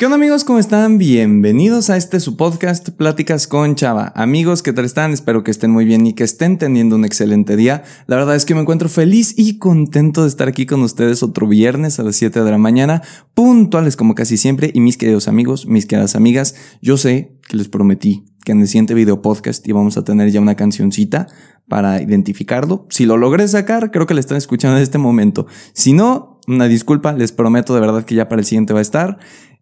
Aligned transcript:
¿Qué 0.00 0.06
onda 0.06 0.16
amigos? 0.16 0.44
¿Cómo 0.44 0.58
están? 0.58 0.96
Bienvenidos 0.96 1.90
a 1.90 1.98
este 1.98 2.20
su 2.20 2.34
podcast 2.34 2.88
Pláticas 2.88 3.46
con 3.46 3.74
Chava. 3.74 4.14
Amigos, 4.16 4.62
¿qué 4.62 4.72
tal 4.72 4.86
están? 4.86 5.12
Espero 5.12 5.44
que 5.44 5.50
estén 5.50 5.72
muy 5.72 5.84
bien 5.84 6.06
y 6.06 6.14
que 6.14 6.24
estén 6.24 6.56
teniendo 6.56 6.96
un 6.96 7.04
excelente 7.04 7.54
día. 7.54 7.82
La 8.06 8.16
verdad 8.16 8.34
es 8.34 8.46
que 8.46 8.54
me 8.54 8.62
encuentro 8.62 8.88
feliz 8.88 9.34
y 9.36 9.58
contento 9.58 10.22
de 10.22 10.28
estar 10.28 10.48
aquí 10.48 10.64
con 10.64 10.80
ustedes 10.80 11.22
otro 11.22 11.46
viernes 11.46 12.00
a 12.00 12.02
las 12.02 12.16
7 12.16 12.42
de 12.42 12.50
la 12.50 12.56
mañana, 12.56 13.02
puntuales 13.34 13.94
como 13.94 14.14
casi 14.14 14.38
siempre. 14.38 14.70
Y 14.72 14.80
mis 14.80 14.96
queridos 14.96 15.28
amigos, 15.28 15.66
mis 15.66 15.84
queridas 15.84 16.16
amigas, 16.16 16.54
yo 16.80 16.96
sé 16.96 17.36
que 17.46 17.58
les 17.58 17.68
prometí 17.68 18.24
que 18.42 18.52
en 18.52 18.62
el 18.62 18.68
siguiente 18.68 18.94
video 18.94 19.20
podcast 19.20 19.68
íbamos 19.68 19.98
a 19.98 20.04
tener 20.04 20.30
ya 20.30 20.40
una 20.40 20.54
cancioncita 20.54 21.26
para 21.68 22.00
identificarlo. 22.00 22.86
Si 22.88 23.04
lo 23.04 23.18
logré 23.18 23.46
sacar, 23.48 23.90
creo 23.90 24.06
que 24.06 24.14
le 24.14 24.20
están 24.20 24.38
escuchando 24.38 24.78
en 24.78 24.82
este 24.82 24.96
momento. 24.96 25.46
Si 25.74 25.92
no, 25.92 26.40
una 26.48 26.66
disculpa, 26.68 27.12
les 27.12 27.32
prometo 27.32 27.74
de 27.74 27.80
verdad 27.80 28.04
que 28.04 28.14
ya 28.14 28.28
para 28.28 28.40
el 28.40 28.46
siguiente 28.46 28.72
va 28.72 28.78
a 28.78 28.82
estar. 28.82 29.18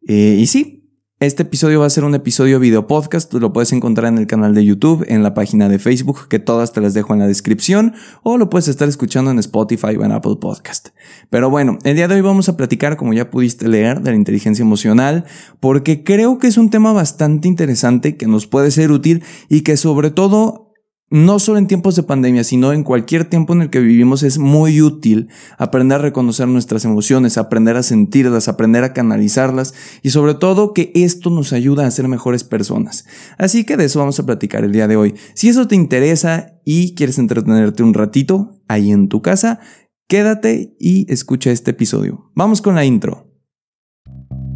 Eh, 0.08 0.38
y 0.40 0.46
sí, 0.46 0.78
este 1.20 1.42
episodio 1.42 1.80
va 1.80 1.86
a 1.86 1.90
ser 1.90 2.04
un 2.04 2.14
episodio 2.14 2.58
video 2.58 2.86
podcast, 2.86 3.30
lo 3.34 3.52
puedes 3.52 3.74
encontrar 3.74 4.10
en 4.10 4.16
el 4.16 4.26
canal 4.26 4.54
de 4.54 4.64
YouTube, 4.64 5.04
en 5.06 5.22
la 5.22 5.34
página 5.34 5.68
de 5.68 5.78
Facebook, 5.78 6.28
que 6.28 6.38
todas 6.38 6.72
te 6.72 6.80
las 6.80 6.94
dejo 6.94 7.12
en 7.12 7.18
la 7.18 7.26
descripción, 7.26 7.92
o 8.22 8.38
lo 8.38 8.48
puedes 8.48 8.68
estar 8.68 8.88
escuchando 8.88 9.30
en 9.30 9.38
Spotify 9.38 9.96
o 9.98 10.04
en 10.06 10.12
Apple 10.12 10.36
Podcast. 10.40 10.88
Pero 11.28 11.50
bueno, 11.50 11.76
el 11.84 11.94
día 11.94 12.08
de 12.08 12.14
hoy 12.14 12.22
vamos 12.22 12.48
a 12.48 12.56
platicar, 12.56 12.96
como 12.96 13.12
ya 13.12 13.30
pudiste 13.30 13.68
leer, 13.68 14.00
de 14.00 14.12
la 14.12 14.16
inteligencia 14.16 14.62
emocional, 14.62 15.26
porque 15.60 16.04
creo 16.04 16.38
que 16.38 16.46
es 16.46 16.56
un 16.56 16.70
tema 16.70 16.94
bastante 16.94 17.48
interesante 17.48 18.16
que 18.16 18.26
nos 18.26 18.46
puede 18.46 18.70
ser 18.70 18.92
útil 18.92 19.22
y 19.50 19.60
que 19.60 19.76
sobre 19.76 20.10
todo 20.10 20.67
no 21.10 21.38
solo 21.38 21.58
en 21.58 21.66
tiempos 21.66 21.96
de 21.96 22.02
pandemia, 22.02 22.44
sino 22.44 22.72
en 22.72 22.84
cualquier 22.84 23.24
tiempo 23.24 23.54
en 23.54 23.62
el 23.62 23.70
que 23.70 23.80
vivimos 23.80 24.22
es 24.22 24.38
muy 24.38 24.82
útil 24.82 25.28
aprender 25.56 25.98
a 25.98 26.02
reconocer 26.02 26.48
nuestras 26.48 26.84
emociones, 26.84 27.38
aprender 27.38 27.76
a 27.76 27.82
sentirlas, 27.82 28.48
aprender 28.48 28.84
a 28.84 28.92
canalizarlas 28.92 29.74
y 30.02 30.10
sobre 30.10 30.34
todo 30.34 30.74
que 30.74 30.92
esto 30.94 31.30
nos 31.30 31.52
ayuda 31.52 31.86
a 31.86 31.90
ser 31.90 32.08
mejores 32.08 32.44
personas. 32.44 33.06
Así 33.38 33.64
que 33.64 33.76
de 33.76 33.86
eso 33.86 34.00
vamos 34.00 34.20
a 34.20 34.26
platicar 34.26 34.64
el 34.64 34.72
día 34.72 34.88
de 34.88 34.96
hoy. 34.96 35.14
Si 35.34 35.48
eso 35.48 35.66
te 35.66 35.76
interesa 35.76 36.60
y 36.64 36.94
quieres 36.94 37.18
entretenerte 37.18 37.82
un 37.82 37.94
ratito 37.94 38.60
ahí 38.68 38.90
en 38.90 39.08
tu 39.08 39.22
casa, 39.22 39.60
quédate 40.08 40.76
y 40.78 41.10
escucha 41.10 41.50
este 41.50 41.70
episodio. 41.70 42.30
Vamos 42.34 42.60
con 42.60 42.74
la 42.74 42.84
intro. 42.84 43.27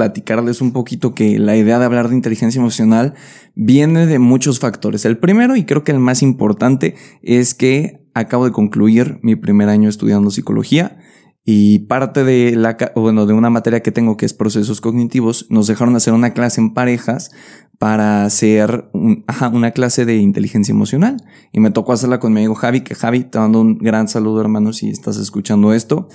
platicarles 0.00 0.62
un 0.62 0.72
poquito 0.72 1.14
que 1.14 1.38
la 1.38 1.58
idea 1.58 1.78
de 1.78 1.84
hablar 1.84 2.08
de 2.08 2.14
inteligencia 2.14 2.58
emocional 2.58 3.12
viene 3.54 4.06
de 4.06 4.18
muchos 4.18 4.58
factores. 4.58 5.04
El 5.04 5.18
primero 5.18 5.56
y 5.56 5.66
creo 5.66 5.84
que 5.84 5.92
el 5.92 5.98
más 5.98 6.22
importante 6.22 6.94
es 7.20 7.52
que 7.52 8.08
acabo 8.14 8.46
de 8.46 8.50
concluir 8.50 9.18
mi 9.22 9.36
primer 9.36 9.68
año 9.68 9.90
estudiando 9.90 10.30
psicología 10.30 10.96
y 11.44 11.80
parte 11.80 12.24
de 12.24 12.56
la 12.56 12.78
bueno, 12.96 13.26
de 13.26 13.34
una 13.34 13.50
materia 13.50 13.82
que 13.82 13.92
tengo 13.92 14.16
que 14.16 14.24
es 14.24 14.32
procesos 14.32 14.80
cognitivos, 14.80 15.46
nos 15.50 15.66
dejaron 15.66 15.94
hacer 15.96 16.14
una 16.14 16.32
clase 16.32 16.62
en 16.62 16.72
parejas 16.72 17.30
para 17.78 18.24
hacer 18.24 18.90
una 18.92 19.70
clase 19.70 20.06
de 20.06 20.16
inteligencia 20.16 20.72
emocional. 20.72 21.16
Y 21.52 21.60
me 21.60 21.70
tocó 21.70 21.92
hacerla 21.92 22.20
con 22.20 22.32
mi 22.32 22.40
amigo 22.40 22.54
Javi, 22.54 22.80
que 22.82 22.94
Javi, 22.94 23.24
te 23.24 23.38
mando 23.38 23.60
un 23.60 23.78
gran 23.78 24.08
saludo 24.08 24.40
hermano 24.40 24.72
si 24.72 24.88
estás 24.88 25.18
escuchando 25.18 25.74
esto. 25.74 26.08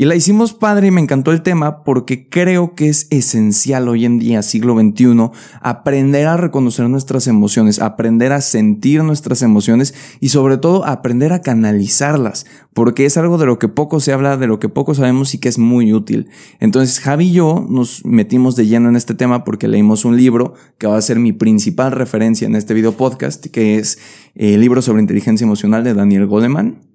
Y 0.00 0.04
la 0.04 0.14
hicimos 0.14 0.54
padre 0.54 0.86
y 0.86 0.90
me 0.92 1.00
encantó 1.00 1.32
el 1.32 1.42
tema 1.42 1.82
porque 1.82 2.28
creo 2.28 2.76
que 2.76 2.88
es 2.88 3.08
esencial 3.10 3.88
hoy 3.88 4.04
en 4.04 4.20
día, 4.20 4.42
siglo 4.42 4.78
XXI, 4.78 5.30
aprender 5.60 6.28
a 6.28 6.36
reconocer 6.36 6.88
nuestras 6.88 7.26
emociones, 7.26 7.80
aprender 7.80 8.30
a 8.30 8.40
sentir 8.40 9.02
nuestras 9.02 9.42
emociones 9.42 9.94
y 10.20 10.28
sobre 10.28 10.56
todo 10.56 10.86
aprender 10.86 11.32
a 11.32 11.40
canalizarlas, 11.40 12.46
porque 12.74 13.06
es 13.06 13.16
algo 13.16 13.38
de 13.38 13.46
lo 13.46 13.58
que 13.58 13.66
poco 13.66 13.98
se 13.98 14.12
habla, 14.12 14.36
de 14.36 14.46
lo 14.46 14.60
que 14.60 14.68
poco 14.68 14.94
sabemos 14.94 15.34
y 15.34 15.38
que 15.38 15.48
es 15.48 15.58
muy 15.58 15.92
útil. 15.92 16.28
Entonces 16.60 17.00
Javi 17.00 17.30
y 17.30 17.32
yo 17.32 17.66
nos 17.68 18.04
metimos 18.04 18.54
de 18.54 18.68
lleno 18.68 18.88
en 18.88 18.94
este 18.94 19.14
tema 19.14 19.42
porque 19.42 19.66
leímos 19.66 20.04
un 20.04 20.16
libro 20.16 20.54
que 20.78 20.86
va 20.86 20.96
a 20.96 21.02
ser 21.02 21.18
mi 21.18 21.32
principal 21.32 21.90
referencia 21.90 22.46
en 22.46 22.54
este 22.54 22.72
video 22.72 22.92
podcast, 22.92 23.46
que 23.46 23.78
es 23.78 23.98
el 24.36 24.60
libro 24.60 24.80
sobre 24.80 25.02
inteligencia 25.02 25.44
emocional 25.44 25.82
de 25.82 25.94
Daniel 25.94 26.28
Goleman. 26.28 26.87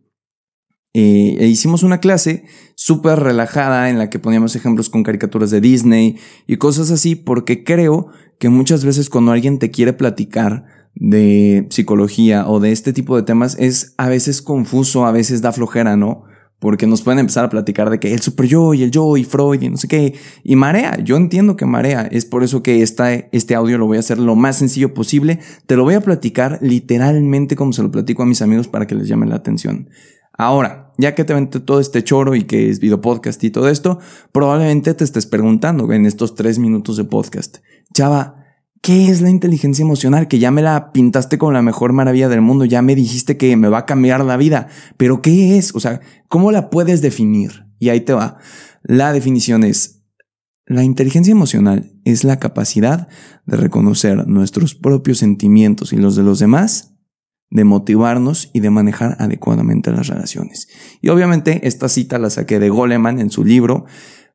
Eh, 0.94 1.38
e 1.40 1.48
hicimos 1.48 1.82
una 1.82 2.00
clase 2.00 2.46
súper 2.76 3.20
relajada 3.20 3.90
en 3.90 3.98
la 3.98 4.10
que 4.10 4.20
poníamos 4.20 4.56
ejemplos 4.56 4.90
con 4.90 5.04
caricaturas 5.04 5.50
de 5.50 5.62
Disney 5.62 6.18
y 6.46 6.58
cosas 6.58 6.92
así, 6.92 7.16
porque 7.16 7.64
creo 7.64 8.10
que 8.40 8.50
muchas 8.50 8.86
veces 8.86 9.10
cuando 9.10 9.32
alguien 9.32 9.60
te 9.60 9.72
quiere 9.72 9.94
platicar 9.94 10.66
de 10.96 11.66
psicología 11.72 12.48
o 12.48 12.60
de 12.60 12.72
este 12.72 12.94
tipo 12.94 13.16
de 13.16 13.24
temas 13.24 13.58
es 13.60 13.96
a 13.98 14.08
veces 14.08 14.44
confuso, 14.44 15.06
a 15.06 15.12
veces 15.12 15.42
da 15.42 15.52
flojera, 15.52 15.98
¿no? 15.98 16.26
porque 16.64 16.88
nos 16.88 17.02
pueden 17.02 17.20
empezar 17.20 17.44
a 17.44 17.50
platicar 17.50 17.90
de 17.90 18.00
que 18.00 18.14
el 18.14 18.22
super 18.22 18.46
yo 18.46 18.74
y 18.74 18.84
el 18.84 18.92
yo 18.92 19.18
y 19.18 19.26
Freud 19.26 19.62
y 19.62 19.68
no 19.68 19.76
sé 19.76 19.90
qué, 19.90 20.14
y 20.46 20.56
marea, 20.56 20.98
yo 21.04 21.18
entiendo 21.18 21.58
que 21.58 21.66
marea, 21.66 22.08
es 22.10 22.24
por 22.24 22.42
eso 22.42 22.64
que 22.64 22.82
esta, 22.82 23.12
este 23.12 23.54
audio 23.54 23.78
lo 23.78 23.86
voy 23.86 23.98
a 23.98 24.00
hacer 24.00 24.18
lo 24.18 24.38
más 24.38 24.60
sencillo 24.60 24.94
posible, 24.94 25.40
te 25.66 25.76
lo 25.76 25.84
voy 25.84 25.96
a 25.96 26.00
platicar 26.00 26.60
literalmente 26.62 27.58
como 27.58 27.74
se 27.74 27.84
lo 27.84 27.92
platico 27.92 28.24
a 28.24 28.26
mis 28.26 28.42
amigos 28.42 28.70
para 28.70 28.88
que 28.88 28.96
les 28.96 29.10
llame 29.10 29.26
la 29.26 29.36
atención. 29.36 29.90
Ahora, 30.38 30.83
ya 30.98 31.16
que 31.16 31.24
te 31.24 31.34
vente 31.34 31.60
todo 31.60 31.80
este 31.80 32.04
choro 32.04 32.36
y 32.36 32.44
que 32.44 32.70
es 32.70 32.80
video 32.80 33.02
podcast 33.02 33.44
y 33.44 33.50
todo 33.50 33.70
esto, 33.70 34.00
probablemente 34.32 34.94
te 34.94 35.04
estés 35.04 35.26
preguntando 35.26 35.92
en 35.92 36.06
estos 36.06 36.36
tres 36.36 36.60
minutos 36.60 36.98
de 36.98 37.04
podcast, 37.06 37.58
Chava, 37.94 38.44
¿Qué 38.84 39.08
es 39.08 39.22
la 39.22 39.30
inteligencia 39.30 39.82
emocional? 39.82 40.28
Que 40.28 40.40
ya 40.40 40.52
me 40.52 40.62
la 40.62 40.92
pintaste 40.92 41.38
como 41.38 41.54
la 41.54 41.62
mejor 41.62 41.94
maravilla 41.94 42.28
del 42.28 42.42
mundo, 42.42 42.66
ya 42.66 42.82
me 42.82 42.96
dijiste 42.96 43.38
que 43.38 43.56
me 43.56 43.70
va 43.70 43.78
a 43.78 43.86
cambiar 43.86 44.26
la 44.26 44.36
vida, 44.36 44.68
pero 44.98 45.22
¿qué 45.22 45.58
es? 45.58 45.74
O 45.74 45.80
sea, 45.80 46.02
¿cómo 46.28 46.52
la 46.52 46.70
puedes 46.70 47.02
definir? 47.02 47.66
Y 47.80 47.88
ahí 47.88 48.02
te 48.02 48.12
va. 48.12 48.40
La 48.84 49.14
definición 49.14 49.64
es, 49.64 50.04
la 50.66 50.84
inteligencia 50.84 51.32
emocional 51.32 51.94
es 52.04 52.26
la 52.26 52.40
capacidad 52.40 53.08
de 53.46 53.56
reconocer 53.56 54.28
nuestros 54.28 54.76
propios 54.76 55.20
sentimientos 55.20 55.94
y 55.94 55.96
los 55.96 56.18
de 56.18 56.24
los 56.24 56.40
demás, 56.40 56.93
de 57.54 57.64
motivarnos 57.66 58.50
y 58.52 58.62
de 58.62 58.72
manejar 58.72 59.16
adecuadamente 59.20 59.92
las 59.92 60.08
relaciones. 60.08 60.68
Y 61.02 61.10
obviamente 61.10 61.68
esta 61.68 61.88
cita 61.88 62.18
la 62.18 62.32
saqué 62.32 62.58
de 62.58 62.70
Goleman 62.70 63.20
en 63.20 63.30
su 63.30 63.46
libro, 63.46 63.86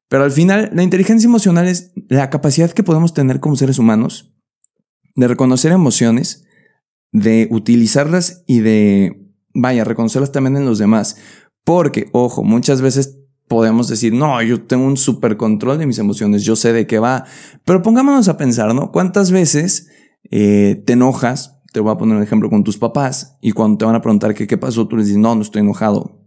pero 0.08 0.22
al 0.22 0.30
final 0.30 0.70
la 0.72 0.84
inteligencia 0.84 1.26
emocional 1.26 1.66
es 1.66 1.90
la 2.08 2.30
capacidad 2.30 2.70
que 2.70 2.84
podemos 2.84 3.14
tener 3.14 3.40
como 3.40 3.56
seres 3.56 3.80
humanos 3.80 4.32
de 5.16 5.26
reconocer 5.26 5.72
emociones, 5.72 6.44
de 7.10 7.48
utilizarlas 7.50 8.44
y 8.46 8.60
de, 8.60 9.32
vaya, 9.52 9.82
reconocerlas 9.82 10.30
también 10.30 10.56
en 10.56 10.64
los 10.64 10.78
demás. 10.78 11.16
Porque, 11.64 12.08
ojo, 12.12 12.44
muchas 12.44 12.80
veces 12.80 13.18
podemos 13.48 13.88
decir, 13.88 14.12
no, 14.12 14.40
yo 14.42 14.62
tengo 14.62 14.86
un 14.86 14.96
super 14.96 15.36
control 15.36 15.78
de 15.78 15.86
mis 15.86 15.98
emociones, 15.98 16.44
yo 16.44 16.54
sé 16.54 16.72
de 16.72 16.86
qué 16.86 17.00
va. 17.00 17.24
Pero 17.64 17.82
pongámonos 17.82 18.28
a 18.28 18.36
pensar, 18.36 18.72
¿no? 18.76 18.92
¿Cuántas 18.92 19.32
veces 19.32 19.88
eh, 20.30 20.84
te 20.86 20.92
enojas? 20.92 21.57
Te 21.72 21.80
voy 21.80 21.92
a 21.92 21.96
poner 21.98 22.16
un 22.16 22.22
ejemplo 22.22 22.48
con 22.50 22.64
tus 22.64 22.78
papás 22.78 23.36
y 23.40 23.52
cuando 23.52 23.78
te 23.78 23.84
van 23.84 23.94
a 23.94 24.00
preguntar 24.00 24.34
qué, 24.34 24.46
qué 24.46 24.56
pasó, 24.56 24.88
tú 24.88 24.96
les 24.96 25.06
dices, 25.06 25.20
no, 25.20 25.34
no 25.34 25.42
estoy 25.42 25.60
enojado. 25.60 26.18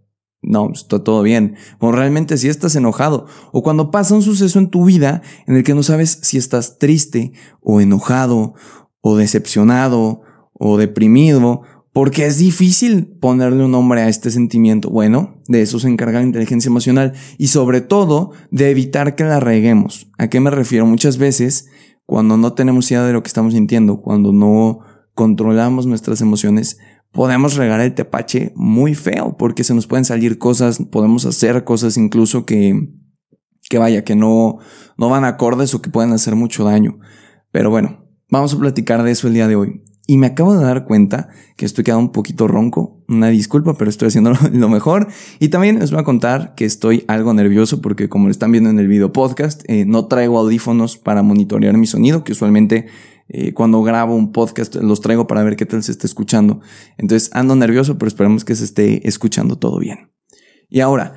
No, 0.44 0.72
está 0.74 1.04
todo 1.04 1.22
bien. 1.22 1.56
O 1.80 1.92
realmente 1.92 2.38
si 2.38 2.48
estás 2.48 2.76
enojado. 2.76 3.28
O 3.52 3.62
cuando 3.62 3.92
pasa 3.92 4.16
un 4.16 4.24
suceso 4.24 4.58
en 4.58 4.70
tu 4.70 4.86
vida 4.86 5.22
en 5.46 5.56
el 5.56 5.64
que 5.64 5.76
no 5.76 5.84
sabes 5.84 6.20
si 6.24 6.38
estás 6.38 6.80
triste 6.80 7.34
o 7.62 7.80
enojado 7.80 8.56
o 9.02 9.18
decepcionado 9.18 10.22
o 10.54 10.78
deprimido, 10.78 11.62
porque 11.94 12.26
es 12.26 12.38
difícil 12.38 13.08
ponerle 13.20 13.66
un 13.66 13.72
nombre 13.72 14.02
a 14.02 14.10
este 14.10 14.32
sentimiento. 14.32 14.90
Bueno, 14.90 15.42
de 15.48 15.62
eso 15.62 15.80
se 15.80 15.90
encarga 15.90 16.20
la 16.20 16.26
inteligencia 16.26 16.70
emocional 16.70 17.14
y 17.38 17.48
sobre 17.48 17.82
todo 17.82 18.32
de 18.50 18.72
evitar 18.72 19.16
que 19.16 19.24
la 19.24 19.40
reguemos. 19.40 20.08
¿A 20.18 20.28
qué 20.28 20.40
me 20.40 20.52
refiero? 20.52 20.86
Muchas 20.86 21.18
veces, 21.18 21.68
cuando 22.06 22.38
no 22.38 22.54
tenemos 22.54 22.90
idea 22.90 23.04
de 23.04 23.14
lo 23.14 23.22
que 23.24 23.28
estamos 23.28 23.54
sintiendo, 23.54 24.02
cuando 24.02 24.32
no 24.32 24.80
controlamos 25.14 25.86
nuestras 25.86 26.22
emociones, 26.22 26.78
podemos 27.12 27.56
regar 27.56 27.82
el 27.82 27.94
tepache 27.94 28.54
muy 28.56 28.96
feo 28.96 29.36
porque 29.38 29.64
se 29.64 29.74
nos 29.74 29.88
pueden 29.88 30.06
salir 30.06 30.38
cosas, 30.38 30.80
podemos 30.92 31.26
hacer 31.26 31.64
cosas 31.64 31.98
incluso 31.98 32.46
que, 32.46 32.90
que 33.70 33.78
vaya, 33.78 34.04
que 34.04 34.16
no, 34.16 34.60
no 34.98 35.10
van 35.10 35.26
acordes 35.26 35.74
o 35.74 35.82
que 35.82 35.90
pueden 35.90 36.14
hacer 36.14 36.36
mucho 36.36 36.64
daño. 36.64 37.00
Pero 37.52 37.70
bueno, 37.70 38.02
Vamos 38.32 38.54
a 38.54 38.58
platicar 38.58 39.04
de 39.04 39.12
eso 39.12 39.28
el 39.28 39.34
día 39.34 39.50
de 39.50 39.58
hoy. 39.58 39.84
Y 40.08 40.16
me 40.16 40.28
acabo 40.28 40.58
de 40.58 40.64
dar 40.64 40.86
cuenta 40.86 41.28
que 41.58 41.66
estoy 41.66 41.84
quedando 41.84 42.06
un 42.06 42.12
poquito 42.14 42.48
ronco. 42.48 43.04
Una 43.10 43.28
disculpa, 43.28 43.78
pero 43.78 43.90
estoy 43.90 44.08
haciendo 44.08 44.32
lo 44.54 44.70
mejor. 44.70 45.10
Y 45.40 45.50
también 45.50 45.80
les 45.80 45.92
voy 45.92 46.00
a 46.00 46.06
contar 46.06 46.56
que 46.56 46.64
estoy 46.64 47.04
algo 47.10 47.34
nervioso 47.34 47.82
porque 47.82 48.08
como 48.08 48.28
lo 48.28 48.32
están 48.32 48.54
viendo 48.54 48.70
en 48.70 48.80
el 48.80 48.88
video 48.88 49.12
podcast, 49.12 49.64
eh, 49.68 49.84
no 49.86 50.08
traigo 50.08 50.40
audífonos 50.40 50.98
para 50.98 51.24
monitorear 51.24 51.76
mi 51.76 51.88
sonido, 51.88 52.24
que 52.24 52.32
usualmente 52.32 52.88
eh, 53.34 53.54
cuando 53.54 53.82
grabo 53.82 54.16
un 54.16 54.32
podcast 54.32 54.76
los 54.76 55.00
traigo 55.00 55.26
para 55.26 55.42
ver 55.44 55.56
qué 55.56 55.66
tal 55.66 55.82
se 55.84 55.92
está 55.92 56.06
escuchando. 56.06 56.60
Entonces 56.98 57.30
ando 57.34 57.56
nervioso, 57.56 57.98
pero 57.98 58.08
esperemos 58.08 58.44
que 58.44 58.56
se 58.56 58.66
esté 58.66 59.08
escuchando 59.08 59.58
todo 59.58 59.80
bien. 59.80 60.12
Y 60.70 60.82
ahora, 60.82 61.16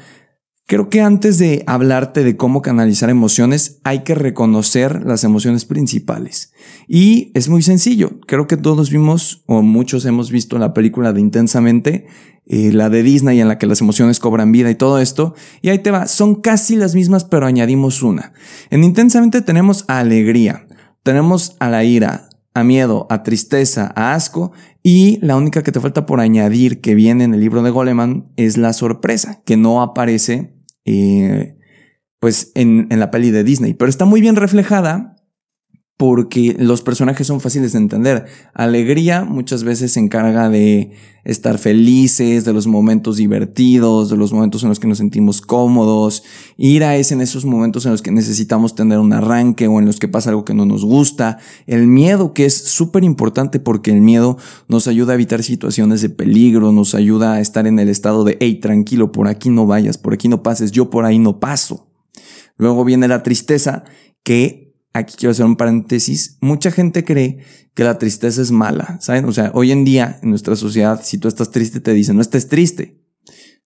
Creo 0.66 0.88
que 0.88 1.02
antes 1.02 1.37
de 1.37 1.62
hablarte 1.66 2.25
de 2.25 2.38
cómo 2.38 2.62
canalizar 2.62 3.11
emociones, 3.11 3.81
hay 3.84 4.02
que 4.02 4.14
reconocer 4.14 5.05
las 5.05 5.22
emociones 5.22 5.66
principales. 5.66 6.55
Y 6.88 7.32
es 7.34 7.50
muy 7.50 7.61
sencillo. 7.61 8.19
Creo 8.26 8.46
que 8.46 8.56
todos 8.56 8.88
vimos, 8.88 9.44
o 9.44 9.60
muchos 9.60 10.06
hemos 10.06 10.31
visto 10.31 10.58
la 10.58 10.72
película 10.72 11.12
de 11.12 11.20
Intensamente, 11.20 12.06
eh, 12.46 12.72
la 12.72 12.88
de 12.88 13.02
Disney 13.02 13.40
en 13.40 13.49
la 13.49 13.58
que 13.58 13.67
las 13.67 13.82
emociones 13.82 14.20
cobran 14.20 14.52
vida 14.52 14.70
y 14.70 14.75
todo 14.75 15.00
esto. 15.00 15.34
Y 15.60 15.69
ahí 15.69 15.81
te 15.81 15.90
va. 15.90 16.06
Son 16.06 16.37
casi 16.37 16.76
las 16.76 16.94
mismas, 16.94 17.25
pero 17.25 17.44
añadimos 17.44 18.02
una. 18.02 18.32
En 18.70 18.84
Intensamente 18.84 19.43
tenemos 19.43 19.84
alegría, 19.87 20.67
tenemos 21.05 21.56
a 21.61 21.69
la 21.69 21.85
ira, 21.85 22.29
a 22.55 22.65
miedo, 22.65 23.06
a 23.11 23.23
tristeza, 23.23 23.93
a 23.95 24.15
asco, 24.15 24.53
y 24.83 25.19
la 25.23 25.37
única 25.37 25.62
que 25.62 25.71
te 25.71 25.81
falta 25.81 26.06
por 26.06 26.19
añadir 26.19 26.81
que 26.81 26.97
viene 26.97 27.23
en 27.25 27.35
el 27.35 27.41
libro 27.41 27.62
de 27.62 27.71
Goleman 27.71 28.33
es 28.37 28.56
la 28.56 28.73
sorpresa, 28.73 29.43
que 29.45 29.56
no 29.56 29.83
aparece 29.83 30.56
eh, 30.85 31.56
pues 32.19 32.51
en, 32.55 32.89
en 32.91 32.99
la 32.99 33.11
peli 33.11 33.31
de 33.31 33.45
Disney, 33.45 33.75
pero 33.75 33.89
está 33.89 34.06
muy 34.06 34.21
bien 34.21 34.35
reflejada 34.35 35.13
porque 35.96 36.56
los 36.58 36.82
personajes 36.82 37.29
son 37.29 37.41
fáciles 37.41 37.73
de 37.73 37.79
entender. 37.79 38.26
Alegría 38.52 39.25
muchas 39.25 39.62
veces 39.62 39.93
se 39.93 40.00
encarga 40.00 40.49
de 40.49 40.91
estar 41.23 41.56
felices, 41.56 42.44
de 42.44 42.52
los 42.52 42.67
momentos 42.67 43.17
divertidos, 43.17 44.11
de 44.11 44.17
los 44.17 44.32
momentos 44.32 44.64
en 44.64 44.70
los 44.70 44.81
que 44.81 44.88
nos 44.88 44.99
sentimos 44.99 45.41
cómodos. 45.41 46.25
Ira 46.56 46.96
es 46.96 47.12
en 47.12 47.20
esos 47.20 47.44
momentos 47.44 47.87
en 47.87 47.93
los 47.93 48.02
que 48.02 48.11
necesitamos 48.11 48.75
tener 48.75 48.99
un 48.99 49.12
arranque 49.12 49.69
o 49.69 49.79
en 49.79 49.87
los 49.87 50.00
que 50.00 50.08
pasa 50.08 50.31
algo 50.31 50.44
que 50.44 50.52
no 50.52 50.67
nos 50.67 50.85
gusta. 50.85 51.38
El 51.67 51.87
miedo, 51.87 52.35
que 52.35 52.44
es 52.44 52.55
súper 52.55 53.05
importante 53.05 53.61
porque 53.61 53.93
el 53.93 54.00
miedo 54.00 54.37
nos 54.69 54.88
ayuda 54.88 55.12
a 55.12 55.14
evitar 55.14 55.44
situaciones 55.44 56.02
de 56.02 56.11
peligro, 56.11 56.73
nos 56.73 56.96
ayuda 56.96 57.35
a 57.35 57.41
estar 57.41 57.69
en 57.69 57.79
el 57.79 57.88
estado 57.88 58.25
de, 58.25 58.37
hey, 58.41 58.56
tranquilo, 58.56 59.12
por 59.12 59.29
aquí 59.29 59.49
no 59.49 59.67
vayas, 59.67 59.96
por 59.96 60.12
aquí 60.12 60.26
no 60.29 60.43
pases, 60.43 60.73
yo 60.73 60.91
por 60.91 61.05
ahí 61.05 61.20
no 61.20 61.38
paso. 61.38 61.87
Luego 62.56 62.85
viene 62.85 63.06
la 63.06 63.23
tristeza, 63.23 63.85
que 64.25 64.74
aquí 64.94 65.17
quiero 65.19 65.32
hacer 65.32 65.44
un 65.44 65.56
paréntesis, 65.56 66.38
mucha 66.41 66.70
gente 66.70 67.05
cree 67.05 67.38
que 67.75 67.85
la 67.85 67.99
tristeza 67.99 68.41
es 68.41 68.52
mala, 68.52 68.99
¿saben? 69.00 69.25
O 69.26 69.32
sea, 69.32 69.50
hoy 69.52 69.73
en 69.73 69.85
día 69.85 70.19
en 70.23 70.31
nuestra 70.31 70.56
sociedad, 70.56 71.00
si 71.02 71.19
tú 71.19 71.29
estás 71.29 71.50
triste, 71.50 71.81
te 71.81 71.93
dicen, 71.93 72.17
no 72.17 72.23
estés 72.23 72.49
triste. 72.49 73.02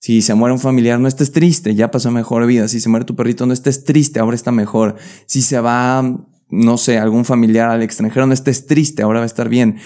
Si 0.00 0.22
se 0.22 0.34
muere 0.34 0.54
un 0.54 0.60
familiar, 0.60 0.98
no 0.98 1.06
estés 1.06 1.32
triste, 1.32 1.74
ya 1.74 1.90
pasó 1.90 2.10
mejor 2.10 2.46
vida. 2.46 2.66
Si 2.68 2.80
se 2.80 2.88
muere 2.88 3.04
tu 3.04 3.14
perrito, 3.14 3.46
no 3.46 3.52
estés 3.52 3.84
triste, 3.84 4.20
ahora 4.20 4.36
está 4.36 4.52
mejor. 4.52 4.96
Si 5.26 5.42
se 5.42 5.60
va, 5.60 6.02
no 6.48 6.78
sé, 6.78 6.98
algún 6.98 7.24
familiar 7.24 7.68
al 7.68 7.82
extranjero, 7.82 8.26
no 8.26 8.32
estés 8.32 8.66
triste, 8.66 9.02
ahora 9.02 9.18
va 9.18 9.24
a 9.24 9.26
estar 9.26 9.48
bien. 9.48 9.76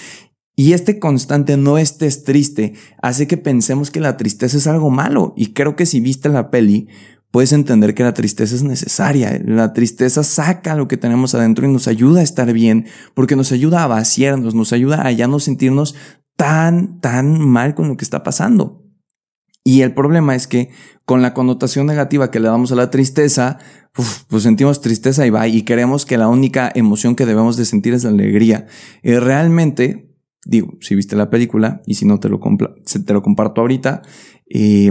Y 0.55 0.75
este 0.75 0.99
constante 0.99 1.57
no 1.57 1.79
estés 1.79 2.25
triste 2.25 2.75
hace 3.01 3.27
que 3.27 3.39
pensemos 3.39 3.91
que 3.91 4.01
la 4.01 4.19
tristeza 4.19 4.59
es 4.59 4.67
algo 4.67 4.91
malo. 4.91 5.33
Y 5.35 5.55
creo 5.55 5.77
que 5.77 5.87
si 5.87 5.99
viste 6.01 6.29
la 6.29 6.51
peli, 6.51 6.89
puedes 7.33 7.53
entender 7.53 7.95
que 7.95 8.05
la 8.05 8.15
tristeza 8.15 8.55
es 8.55 8.63
necesaria. 8.63 9.41
La 9.45 9.73
tristeza 9.73 10.23
saca 10.23 10.77
lo 10.77 10.87
que 10.87 10.99
tenemos 10.99 11.35
adentro 11.35 11.67
y 11.67 11.73
nos 11.73 11.89
ayuda 11.89 12.21
a 12.21 12.23
estar 12.23 12.53
bien, 12.53 12.87
porque 13.15 13.35
nos 13.35 13.51
ayuda 13.51 13.83
a 13.83 13.89
vaciarnos, 13.89 14.55
nos 14.55 14.73
ayuda 14.73 15.05
a 15.05 15.11
ya 15.11 15.27
no 15.27 15.41
sentirnos 15.41 15.97
tan, 16.37 17.01
tan 17.01 17.41
mal 17.41 17.75
con 17.75 17.89
lo 17.89 17.97
que 17.97 18.05
está 18.05 18.23
pasando. 18.23 18.85
Y 19.65 19.81
el 19.81 19.95
problema 19.95 20.35
es 20.35 20.47
que 20.47 20.71
con 21.05 21.23
la 21.23 21.35
connotación 21.35 21.87
negativa 21.87 22.31
que 22.31 22.39
le 22.41 22.49
damos 22.49 22.71
a 22.71 22.77
la 22.77 22.91
tristeza, 22.91 23.59
pues 24.29 24.43
sentimos 24.43 24.81
tristeza 24.81 25.27
y 25.27 25.31
va, 25.31 25.49
y 25.49 25.63
creemos 25.65 26.05
que 26.05 26.19
la 26.19 26.29
única 26.29 26.71
emoción 26.75 27.17
que 27.17 27.27
debemos 27.27 27.57
de 27.57 27.65
sentir 27.65 27.95
es 27.95 28.05
la 28.05 28.11
alegría. 28.11 28.67
Y 29.03 29.15
realmente, 29.15 30.15
digo, 30.45 30.77
si 30.81 30.95
viste 30.95 31.17
la 31.17 31.31
película, 31.31 31.81
y 31.87 31.95
si 31.95 32.05
no 32.05 32.21
te 32.21 32.29
lo, 32.29 32.41
te 32.41 33.13
lo 33.13 33.23
comparto 33.23 33.63
ahorita, 33.63 34.03
eh, 34.51 34.91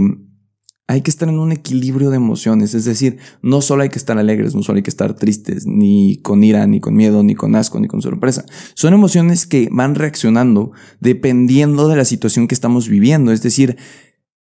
hay 0.92 1.00
que 1.00 1.10
estar 1.10 1.26
en 1.26 1.38
un 1.38 1.52
equilibrio 1.52 2.10
de 2.10 2.16
emociones, 2.16 2.74
es 2.74 2.84
decir, 2.84 3.16
no 3.40 3.62
solo 3.62 3.82
hay 3.82 3.88
que 3.88 3.98
estar 3.98 4.18
alegres, 4.18 4.54
no 4.54 4.62
solo 4.62 4.76
hay 4.76 4.82
que 4.82 4.90
estar 4.90 5.14
tristes, 5.14 5.66
ni 5.66 6.18
con 6.18 6.44
ira, 6.44 6.66
ni 6.66 6.80
con 6.80 6.94
miedo, 6.94 7.22
ni 7.22 7.34
con 7.34 7.56
asco, 7.56 7.80
ni 7.80 7.88
con 7.88 8.02
sorpresa. 8.02 8.44
Son 8.74 8.92
emociones 8.92 9.46
que 9.46 9.70
van 9.72 9.94
reaccionando 9.94 10.72
dependiendo 11.00 11.88
de 11.88 11.96
la 11.96 12.04
situación 12.04 12.46
que 12.46 12.54
estamos 12.54 12.90
viviendo, 12.90 13.32
es 13.32 13.42
decir, 13.42 13.78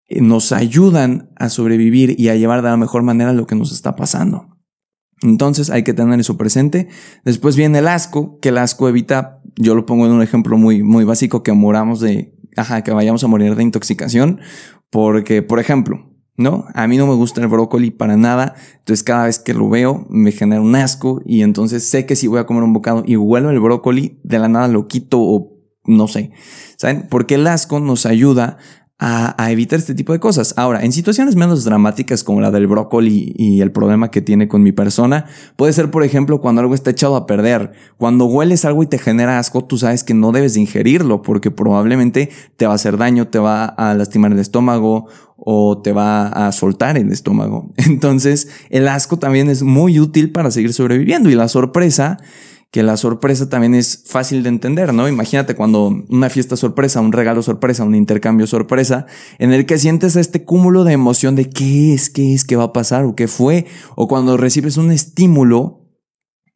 eh, 0.09 0.19
nos 0.19 0.51
ayudan 0.51 1.29
a 1.37 1.47
sobrevivir 1.47 2.19
y 2.19 2.27
a 2.27 2.35
llevar 2.35 2.61
de 2.61 2.67
la 2.67 2.75
mejor 2.75 3.01
manera 3.01 3.31
lo 3.31 3.47
que 3.47 3.55
nos 3.55 3.71
está 3.71 3.95
pasando. 3.95 4.57
Entonces 5.21 5.69
hay 5.69 5.83
que 5.83 5.93
tener 5.93 6.19
eso 6.19 6.35
presente. 6.35 6.89
Después 7.23 7.55
viene 7.55 7.79
el 7.79 7.87
asco, 7.87 8.39
que 8.41 8.49
el 8.49 8.57
asco 8.57 8.89
evita, 8.89 9.41
yo 9.55 9.73
lo 9.73 9.85
pongo 9.85 10.05
en 10.05 10.11
un 10.11 10.21
ejemplo 10.21 10.57
muy, 10.57 10.83
muy 10.83 11.05
básico, 11.05 11.43
que 11.43 11.53
moramos 11.53 12.01
de, 12.01 12.35
ajá, 12.57 12.83
que 12.83 12.91
vayamos 12.91 13.23
a 13.23 13.27
morir 13.27 13.55
de 13.55 13.63
intoxicación, 13.63 14.41
porque, 14.89 15.41
por 15.43 15.61
ejemplo, 15.61 16.10
¿no? 16.37 16.65
A 16.73 16.87
mí 16.87 16.97
no 16.97 17.07
me 17.07 17.15
gusta 17.15 17.41
el 17.41 17.47
brócoli 17.47 17.91
para 17.91 18.17
nada, 18.17 18.55
entonces 18.79 19.03
cada 19.03 19.25
vez 19.25 19.39
que 19.39 19.53
lo 19.53 19.69
veo 19.69 20.05
me 20.09 20.31
genera 20.31 20.61
un 20.61 20.75
asco 20.75 21.21
y 21.25 21.41
entonces 21.41 21.89
sé 21.89 22.05
que 22.05 22.15
si 22.15 22.27
voy 22.27 22.39
a 22.39 22.45
comer 22.45 22.63
un 22.63 22.73
bocado 22.73 23.03
y 23.05 23.15
huelo 23.15 23.49
el 23.49 23.59
brócoli, 23.59 24.19
de 24.23 24.39
la 24.39 24.47
nada 24.47 24.67
lo 24.67 24.87
quito 24.87 25.19
o 25.21 25.57
no 25.85 26.07
sé, 26.07 26.31
¿saben? 26.77 27.07
Porque 27.09 27.35
el 27.35 27.47
asco 27.47 27.79
nos 27.79 28.05
ayuda 28.05 28.57
a, 29.03 29.51
evitar 29.51 29.79
este 29.79 29.95
tipo 29.95 30.13
de 30.13 30.19
cosas. 30.19 30.53
Ahora, 30.57 30.83
en 30.85 30.91
situaciones 30.91 31.35
menos 31.35 31.63
dramáticas 31.63 32.23
como 32.23 32.39
la 32.39 32.51
del 32.51 32.67
brócoli 32.67 33.33
y 33.35 33.61
el 33.61 33.71
problema 33.71 34.11
que 34.11 34.21
tiene 34.21 34.47
con 34.47 34.61
mi 34.61 34.71
persona, 34.71 35.25
puede 35.55 35.73
ser, 35.73 35.89
por 35.89 36.03
ejemplo, 36.03 36.39
cuando 36.39 36.61
algo 36.61 36.75
está 36.75 36.91
echado 36.91 37.15
a 37.15 37.25
perder. 37.25 37.71
Cuando 37.97 38.25
hueles 38.25 38.63
algo 38.63 38.83
y 38.83 38.85
te 38.85 38.99
genera 38.99 39.39
asco, 39.39 39.65
tú 39.65 39.79
sabes 39.79 40.03
que 40.03 40.13
no 40.13 40.31
debes 40.31 40.53
de 40.53 40.61
ingerirlo 40.61 41.23
porque 41.23 41.49
probablemente 41.49 42.29
te 42.57 42.67
va 42.67 42.73
a 42.73 42.75
hacer 42.75 42.97
daño, 42.97 43.27
te 43.27 43.39
va 43.39 43.65
a 43.65 43.95
lastimar 43.95 44.33
el 44.33 44.39
estómago 44.39 45.07
o 45.35 45.81
te 45.81 45.93
va 45.93 46.27
a 46.27 46.51
soltar 46.51 46.95
el 46.95 47.11
estómago. 47.11 47.71
Entonces, 47.77 48.49
el 48.69 48.87
asco 48.87 49.17
también 49.17 49.49
es 49.49 49.63
muy 49.63 49.99
útil 49.99 50.31
para 50.31 50.51
seguir 50.51 50.73
sobreviviendo 50.73 51.31
y 51.31 51.33
la 51.33 51.47
sorpresa 51.47 52.19
que 52.71 52.83
la 52.83 52.95
sorpresa 52.95 53.49
también 53.49 53.75
es 53.75 54.05
fácil 54.07 54.43
de 54.43 54.49
entender, 54.49 54.93
¿no? 54.93 55.09
Imagínate 55.09 55.55
cuando 55.55 56.05
una 56.07 56.29
fiesta 56.29 56.55
sorpresa, 56.55 57.01
un 57.01 57.11
regalo 57.11 57.43
sorpresa, 57.43 57.83
un 57.83 57.95
intercambio 57.95 58.47
sorpresa, 58.47 59.07
en 59.39 59.51
el 59.51 59.65
que 59.65 59.77
sientes 59.77 60.15
este 60.15 60.45
cúmulo 60.45 60.85
de 60.85 60.93
emoción 60.93 61.35
de 61.35 61.49
qué 61.49 61.93
es, 61.93 62.09
qué 62.09 62.33
es, 62.33 62.45
qué 62.45 62.55
va 62.55 62.63
a 62.65 62.73
pasar 62.73 63.03
o 63.03 63.13
qué 63.13 63.27
fue, 63.27 63.65
o 63.97 64.07
cuando 64.07 64.37
recibes 64.37 64.77
un 64.77 64.89
estímulo 64.91 65.89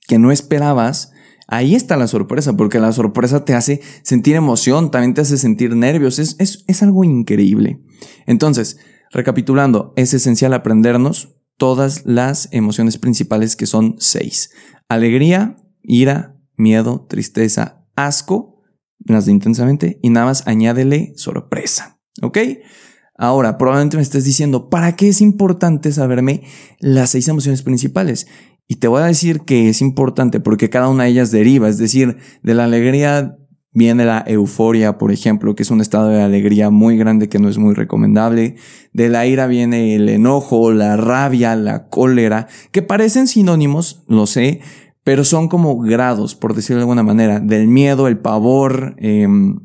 que 0.08 0.18
no 0.18 0.32
esperabas, 0.32 1.12
ahí 1.48 1.76
está 1.76 1.98
la 1.98 2.08
sorpresa, 2.08 2.56
porque 2.56 2.80
la 2.80 2.94
sorpresa 2.94 3.44
te 3.44 3.54
hace 3.54 3.82
sentir 4.02 4.36
emoción, 4.36 4.92
también 4.92 5.16
te 5.16 5.22
hace 5.22 5.38
sentir 5.38 5.76
nervios, 5.76 6.18
es, 6.19 6.38
es, 6.40 6.64
es 6.68 6.81
algo 6.81 7.04
increíble. 7.04 7.81
Entonces, 8.26 8.78
recapitulando, 9.12 9.92
es 9.98 10.14
esencial 10.14 10.54
aprendernos 10.54 11.36
todas 11.57 12.06
las 12.06 12.48
emociones 12.54 12.98
principales 12.98 13.57
que 13.57 13.66
son 13.66 13.95
seis. 14.00 14.52
Alegría, 14.88 15.57
ira, 15.87 16.37
miedo, 16.57 17.06
tristeza, 17.09 17.85
asco, 17.95 18.61
las 18.99 19.25
de 19.25 19.31
intensamente, 19.31 19.99
y 20.01 20.09
nada 20.09 20.27
más 20.27 20.47
añádele 20.47 21.13
sorpresa. 21.15 21.99
¿Ok? 22.21 22.39
Ahora, 23.18 23.57
probablemente 23.57 23.97
me 23.97 24.04
estés 24.04 24.25
diciendo, 24.25 24.69
¿para 24.69 24.95
qué 24.95 25.09
es 25.09 25.21
importante 25.21 25.92
saberme 25.92 26.44
las 26.80 27.11
seis 27.11 27.27
emociones 27.27 27.61
principales? 27.61 28.27
Y 28.68 28.75
te 28.75 28.87
voy 28.87 29.01
a 29.01 29.06
decir 29.06 29.42
que 29.42 29.69
es 29.69 29.81
importante 29.81 30.39
porque 30.39 30.69
cada 30.69 30.89
una 30.89 31.04
de 31.04 31.11
ellas 31.11 31.31
deriva, 31.31 31.69
es 31.69 31.77
decir, 31.77 32.18
de 32.42 32.54
la 32.56 32.65
alegría 32.65 33.37
viene 33.71 34.06
la 34.06 34.23
euforia, 34.25 34.97
por 34.97 35.11
ejemplo, 35.11 35.54
que 35.54 35.63
es 35.63 35.69
un 35.69 35.81
estado 35.81 36.07
de 36.07 36.21
alegría 36.21 36.69
muy 36.71 36.97
grande 36.97 37.30
que 37.30 37.39
no 37.39 37.49
es 37.49 37.57
muy 37.57 37.75
recomendable. 37.75 38.56
De 38.94 39.09
la 39.09 39.27
ira 39.27 39.47
viene 39.47 39.95
el 39.95 40.09
enojo, 40.09 40.71
la 40.71 40.97
rabia, 40.97 41.56
la 41.56 41.89
cólera, 41.89 42.47
que 42.71 42.81
parecen 42.81 43.27
sinónimos, 43.27 44.04
lo 44.07 44.25
sé, 44.27 44.61
pero 45.06 45.24
son 45.24 45.47
como 45.47 45.78
grados, 45.78 46.33
por 46.33 46.56
decirlo 46.56 46.78
de 46.78 46.81
alguna 46.81 47.04
manera, 47.04 47.40
del 47.40 47.68
miedo, 47.68 48.07
el 48.07 48.18
pavor, 48.18 48.95
em, 48.97 49.59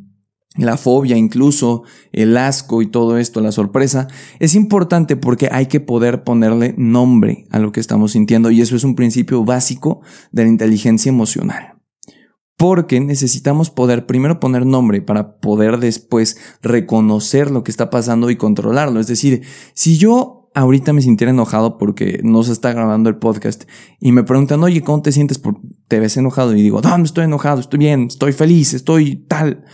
la 0.54 0.76
fobia 0.76 1.16
incluso, 1.16 1.82
el 2.12 2.36
asco 2.36 2.82
y 2.82 2.88
todo 2.88 3.16
esto, 3.16 3.40
la 3.40 3.50
sorpresa, 3.50 4.06
es 4.38 4.54
importante 4.54 5.16
porque 5.16 5.48
hay 5.50 5.64
que 5.64 5.80
poder 5.80 6.24
ponerle 6.24 6.74
nombre 6.76 7.46
a 7.50 7.58
lo 7.58 7.72
que 7.72 7.80
estamos 7.80 8.12
sintiendo 8.12 8.50
y 8.50 8.60
eso 8.60 8.76
es 8.76 8.84
un 8.84 8.94
principio 8.94 9.42
básico 9.42 10.02
de 10.30 10.42
la 10.42 10.50
inteligencia 10.50 11.08
emocional. 11.08 11.78
Porque 12.58 13.00
necesitamos 13.00 13.70
poder 13.70 14.04
primero 14.04 14.40
poner 14.40 14.66
nombre 14.66 15.00
para 15.00 15.38
poder 15.38 15.78
después 15.78 16.36
reconocer 16.60 17.50
lo 17.50 17.64
que 17.64 17.70
está 17.70 17.88
pasando 17.88 18.28
y 18.28 18.36
controlarlo. 18.36 19.00
Es 19.00 19.06
decir, 19.06 19.44
si 19.72 19.96
yo 19.96 20.39
ahorita 20.54 20.92
me 20.92 21.02
sintiera 21.02 21.30
enojado 21.30 21.78
porque 21.78 22.20
no 22.22 22.42
se 22.42 22.52
está 22.52 22.72
grabando 22.72 23.08
el 23.08 23.16
podcast 23.16 23.64
y 24.00 24.12
me 24.12 24.24
preguntan, 24.24 24.62
oye, 24.62 24.82
¿cómo 24.82 25.02
te 25.02 25.12
sientes? 25.12 25.40
¿Te 25.88 26.00
ves 26.00 26.16
enojado? 26.16 26.54
Y 26.54 26.62
digo, 26.62 26.80
no 26.80 27.04
estoy 27.04 27.24
enojado, 27.24 27.60
estoy 27.60 27.78
bien, 27.78 28.06
estoy 28.08 28.32
feliz, 28.32 28.74
estoy 28.74 29.16
tal. 29.28 29.64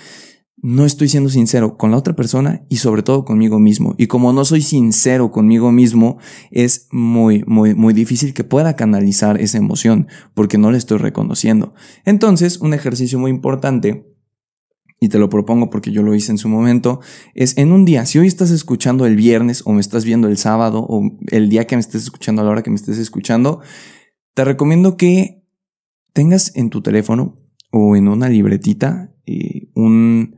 no 0.63 0.85
estoy 0.85 1.09
siendo 1.09 1.31
sincero 1.31 1.77
con 1.77 1.91
la 1.91 1.97
otra 1.97 2.17
persona 2.17 2.65
y 2.69 2.77
sobre 2.77 3.03
todo 3.03 3.25
conmigo 3.25 3.59
mismo. 3.59 3.95
Y 3.99 4.07
como 4.07 4.33
no 4.33 4.45
soy 4.45 4.63
sincero 4.63 5.31
conmigo 5.31 5.71
mismo, 5.71 6.19
es 6.51 6.89
muy, 6.91 7.45
muy, 7.47 7.75
muy 7.75 7.95
difícil 7.95 8.35
que 8.35 8.45
pueda 8.45 8.75
canalizar 8.75 9.41
esa 9.41 9.59
emoción 9.59 10.09
porque 10.35 10.59
no 10.59 10.71
la 10.71 10.79
estoy 10.79 10.99
reconociendo. 10.99 11.75
Entonces, 12.05 12.59
un 12.59 12.75
ejercicio 12.75 13.19
muy 13.19 13.31
importante 13.31 14.16
y 15.01 15.09
te 15.09 15.19
lo 15.19 15.29
propongo 15.29 15.71
porque 15.71 15.93
yo 15.93 16.03
lo 16.03 16.15
hice 16.15 16.33
en 16.33 16.39
su 16.39 16.49
momento, 16.49 17.01
es 17.35 17.57
en 17.59 17.73
un 17.73 17.85
día, 17.85 18.07
si 18.07 18.19
hoy 18.19 18.27
estás 18.27 18.51
escuchando 18.51 19.07
el 19.07 19.17
viernes 19.17 19.63
o 19.67 19.73
me 19.73 19.81
estás 19.81 20.05
viendo 20.05 20.29
el 20.29 20.39
sábado 20.39 20.85
o 20.89 21.03
el 21.29 21.49
día 21.49 21.67
que 21.67 21.77
me 21.77 21.81
estés 21.81 22.03
escuchando, 22.05 22.43
a 22.43 22.45
la 22.45 22.51
hora 22.51 22.63
que 22.63 22.71
me 22.71 22.77
estés 22.77 22.99
escuchando, 22.99 23.61
te 24.35 24.45
recomiendo 24.45 24.97
que 24.97 25.45
tengas 26.13 26.57
en 26.57 26.71
tu 26.71 26.83
teléfono 26.83 27.39
o 27.73 27.97
en 27.97 28.09
una 28.09 28.29
libretita 28.29 29.13
eh, 29.27 29.69
un, 29.75 30.37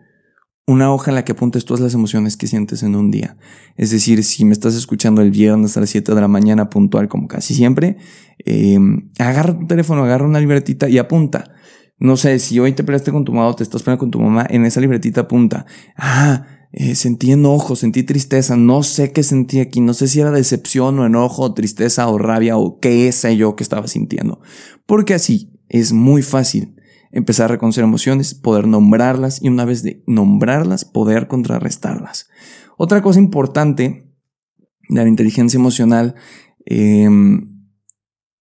una 0.66 0.92
hoja 0.92 1.10
en 1.10 1.14
la 1.14 1.24
que 1.24 1.32
apuntes 1.32 1.64
todas 1.64 1.80
las 1.80 1.94
emociones 1.94 2.36
que 2.36 2.46
sientes 2.46 2.82
en 2.82 2.94
un 2.94 3.10
día. 3.10 3.36
Es 3.76 3.90
decir, 3.90 4.22
si 4.22 4.44
me 4.44 4.52
estás 4.52 4.74
escuchando 4.74 5.22
el 5.22 5.30
viernes 5.30 5.76
a 5.76 5.80
las 5.80 5.90
7 5.90 6.14
de 6.14 6.20
la 6.20 6.28
mañana 6.28 6.68
puntual, 6.68 7.08
como 7.08 7.26
casi 7.26 7.54
siempre, 7.54 7.96
em, 8.44 9.10
agarra 9.18 9.58
tu 9.58 9.66
teléfono, 9.66 10.04
agarra 10.04 10.26
una 10.26 10.40
libretita 10.40 10.88
y 10.88 10.98
apunta. 10.98 11.52
No 11.98 12.16
sé, 12.16 12.38
si 12.38 12.58
hoy 12.60 12.72
te 12.72 12.84
peleaste 12.84 13.10
con 13.10 13.24
tu 13.24 13.32
mamá 13.32 13.48
o 13.48 13.54
te 13.56 13.64
estás 13.64 13.82
peleando 13.82 14.00
con 14.00 14.10
tu 14.10 14.20
mamá, 14.20 14.46
en 14.48 14.64
esa 14.64 14.80
libretita 14.80 15.22
apunta. 15.22 15.66
Ah, 15.96 16.46
eh, 16.70 16.94
sentí 16.94 17.32
enojo, 17.32 17.76
sentí 17.76 18.02
tristeza, 18.02 18.56
no 18.56 18.82
sé 18.82 19.12
qué 19.12 19.22
sentí 19.22 19.60
aquí, 19.60 19.80
no 19.80 19.94
sé 19.94 20.06
si 20.06 20.20
era 20.20 20.30
decepción 20.30 20.98
o 20.98 21.06
enojo, 21.06 21.42
o 21.42 21.54
tristeza 21.54 22.08
o 22.08 22.18
rabia 22.18 22.56
o 22.56 22.78
qué 22.78 23.10
sé 23.10 23.36
yo 23.36 23.56
que 23.56 23.62
estaba 23.62 23.88
sintiendo. 23.88 24.40
Porque 24.86 25.14
así 25.14 25.50
es 25.68 25.92
muy 25.92 26.22
fácil 26.22 26.76
empezar 27.10 27.46
a 27.46 27.54
reconocer 27.54 27.84
emociones, 27.84 28.34
poder 28.34 28.66
nombrarlas 28.66 29.42
y 29.42 29.48
una 29.48 29.64
vez 29.64 29.82
de 29.82 30.02
nombrarlas, 30.06 30.84
poder 30.84 31.26
contrarrestarlas. 31.26 32.28
Otra 32.76 33.02
cosa 33.02 33.18
importante 33.18 34.12
de 34.88 35.02
la 35.02 35.08
inteligencia 35.08 35.58
emocional, 35.58 36.14
em, 36.64 37.47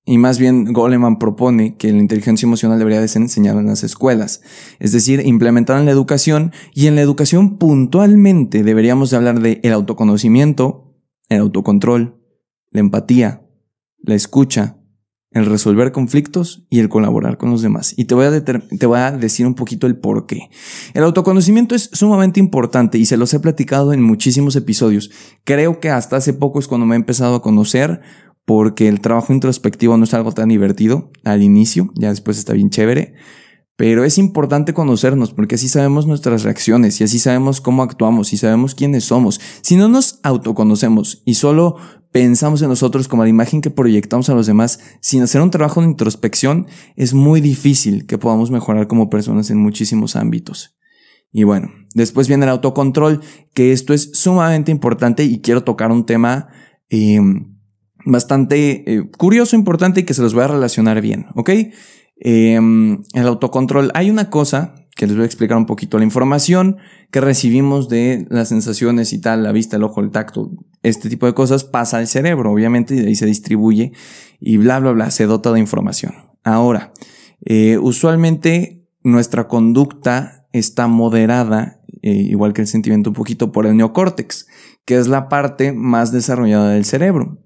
y 0.08 0.18
más 0.18 0.40
bien 0.40 0.72
Goleman 0.72 1.20
propone 1.20 1.76
que 1.76 1.92
la 1.92 2.00
inteligencia 2.00 2.48
emocional 2.48 2.80
debería 2.80 3.02
de 3.02 3.10
ser 3.10 3.22
enseñada 3.22 3.60
en 3.60 3.68
las 3.68 3.84
escuelas, 3.84 4.42
es 4.80 4.94
decir, 4.94 5.22
implementada 5.26 5.80
en 5.80 5.86
la 5.86 5.92
educación 5.92 6.54
y 6.74 6.88
en 6.88 6.96
la 6.96 7.02
educación 7.02 7.58
puntualmente 7.58 8.64
deberíamos 8.64 9.12
de 9.12 9.18
hablar 9.18 9.42
de 9.42 9.60
el 9.64 9.74
autoconocimiento, 9.74 10.96
el 11.28 11.42
autocontrol, 11.42 12.24
la 12.72 12.80
empatía, 12.80 13.46
la 14.02 14.16
escucha, 14.16 14.78
el 15.32 15.46
resolver 15.46 15.92
conflictos 15.92 16.66
y 16.70 16.80
el 16.80 16.88
colaborar 16.88 17.38
con 17.38 17.52
los 17.52 17.62
demás. 17.62 17.94
Y 17.98 18.06
te 18.06 18.16
voy, 18.16 18.28
a 18.28 18.44
te 18.44 18.86
voy 18.86 19.00
a 19.00 19.12
decir 19.12 19.46
un 19.46 19.56
poquito 19.56 19.88
el 19.88 19.98
por 19.98 20.26
qué. 20.26 20.50
El 20.94 21.04
autoconocimiento 21.04 21.76
es 21.76 21.90
sumamente 21.92 22.40
importante 22.40 22.98
y 22.98 23.06
se 23.06 23.18
los 23.18 23.34
he 23.34 23.40
platicado 23.40 23.92
en 23.92 24.02
muchísimos 24.02 24.56
episodios. 24.56 25.12
Creo 25.44 25.82
que 25.82 25.90
hasta 25.90 26.16
hace 26.16 26.34
poco 26.34 26.60
es 26.60 26.68
cuando 26.68 26.88
me 26.88 26.96
he 26.96 26.98
empezado 26.98 27.36
a 27.36 27.42
conocer 27.42 28.02
porque 28.48 28.88
el 28.88 29.02
trabajo 29.02 29.34
introspectivo 29.34 29.98
no 29.98 30.06
es 30.06 30.14
algo 30.14 30.32
tan 30.32 30.48
divertido 30.48 31.12
al 31.26 31.44
inicio, 31.44 31.92
ya 31.96 32.08
después 32.08 32.38
está 32.38 32.54
bien 32.54 32.70
chévere. 32.70 33.14
Pero 33.76 34.06
es 34.06 34.18
importante 34.18 34.74
conocernos 34.74 35.34
porque 35.34 35.56
así 35.56 35.68
sabemos 35.68 36.08
nuestras 36.08 36.44
reacciones 36.44 37.02
y 37.02 37.04
así 37.04 37.20
sabemos 37.20 37.60
cómo 37.60 37.84
actuamos 37.84 38.32
y 38.32 38.38
sabemos 38.38 38.74
quiénes 38.74 39.04
somos. 39.04 39.42
Si 39.62 39.76
no 39.76 39.90
nos 39.90 40.22
autoconocemos 40.24 41.24
y 41.26 41.34
solo 41.34 41.76
pensamos 42.14 42.62
en 42.62 42.70
nosotros 42.70 43.10
como 43.10 43.24
la 43.24 43.30
imagen 43.30 43.60
que 43.60 43.70
proyectamos 43.70 44.30
a 44.30 44.34
los 44.34 44.48
demás 44.48 44.80
sin 45.02 45.22
hacer 45.22 45.42
un 45.42 45.52
trabajo 45.52 45.82
de 45.82 45.88
introspección, 45.88 46.68
es 46.96 47.14
muy 47.14 47.42
difícil 47.42 48.06
que 48.06 48.18
podamos 48.18 48.50
mejorar 48.50 48.88
como 48.88 49.10
personas 49.10 49.50
en 49.50 49.58
muchísimos 49.58 50.16
ámbitos. 50.16 50.78
Y 51.34 51.44
bueno, 51.44 51.70
después 51.94 52.30
viene 52.30 52.46
el 52.46 52.52
autocontrol, 52.52 53.20
que 53.54 53.74
esto 53.74 53.94
es 53.94 54.10
sumamente 54.14 54.72
importante 54.72 55.26
y 55.26 55.42
quiero 55.42 55.66
tocar 55.66 55.92
un 55.92 56.06
tema 56.06 56.48
em, 56.88 57.57
bastante 58.08 58.84
eh, 58.92 59.10
curioso, 59.18 59.56
importante 59.56 60.02
y 60.02 60.04
que 60.04 60.14
se 60.14 60.22
los 60.22 60.34
voy 60.34 60.44
a 60.44 60.48
relacionar 60.48 61.02
bien, 61.02 61.28
¿ok? 61.36 61.50
Em, 62.20 63.04
el 63.14 63.28
autocontrol. 63.28 63.92
Hay 63.94 64.10
una 64.10 64.30
cosa 64.30 64.74
que 64.96 65.06
les 65.06 65.16
voy 65.16 65.24
a 65.24 65.28
explicar 65.28 65.58
un 65.58 65.68
poquito. 65.68 66.00
La 66.00 66.04
información 66.04 66.78
que 67.12 67.22
recibimos 67.22 67.88
de 67.88 68.26
las 68.30 68.50
sensaciones 68.50 69.14
y 69.14 69.22
tal, 69.22 69.44
la 69.44 69.52
vista, 69.52 69.76
el 69.76 69.84
ojo, 69.84 70.02
el 70.02 70.10
tacto, 70.10 70.52
este 70.82 71.10
tipo 71.10 71.28
de 71.28 71.36
cosas 71.36 71.64
pasa 71.64 71.98
al 71.98 72.08
cerebro, 72.08 72.52
obviamente, 72.52 72.96
y 72.96 73.06
ahí 73.06 73.16
se 73.16 73.28
distribuye 73.28 73.92
y 74.40 74.58
bla, 74.58 74.80
bla, 74.80 74.92
bla, 74.94 75.12
se 75.12 75.26
dota 75.26 75.52
de 75.52 75.60
información. 75.60 76.14
Ahora, 76.44 76.94
eh, 77.46 77.78
usualmente 77.78 78.88
nuestra 79.04 79.48
conducta 79.48 80.48
está 80.54 80.88
moderada, 80.88 81.82
eh, 82.02 82.12
igual 82.12 82.54
que 82.54 82.62
el 82.62 82.68
sentimiento 82.68 83.12
un 83.12 83.16
poquito, 83.16 83.52
por 83.52 83.68
el 83.68 83.78
neocórtex, 83.78 84.48
que 84.86 84.98
es 84.98 85.08
la 85.08 85.30
parte 85.30 85.74
más 85.74 86.12
desarrollada 86.12 86.72
del 86.72 86.86
cerebro. 86.86 87.38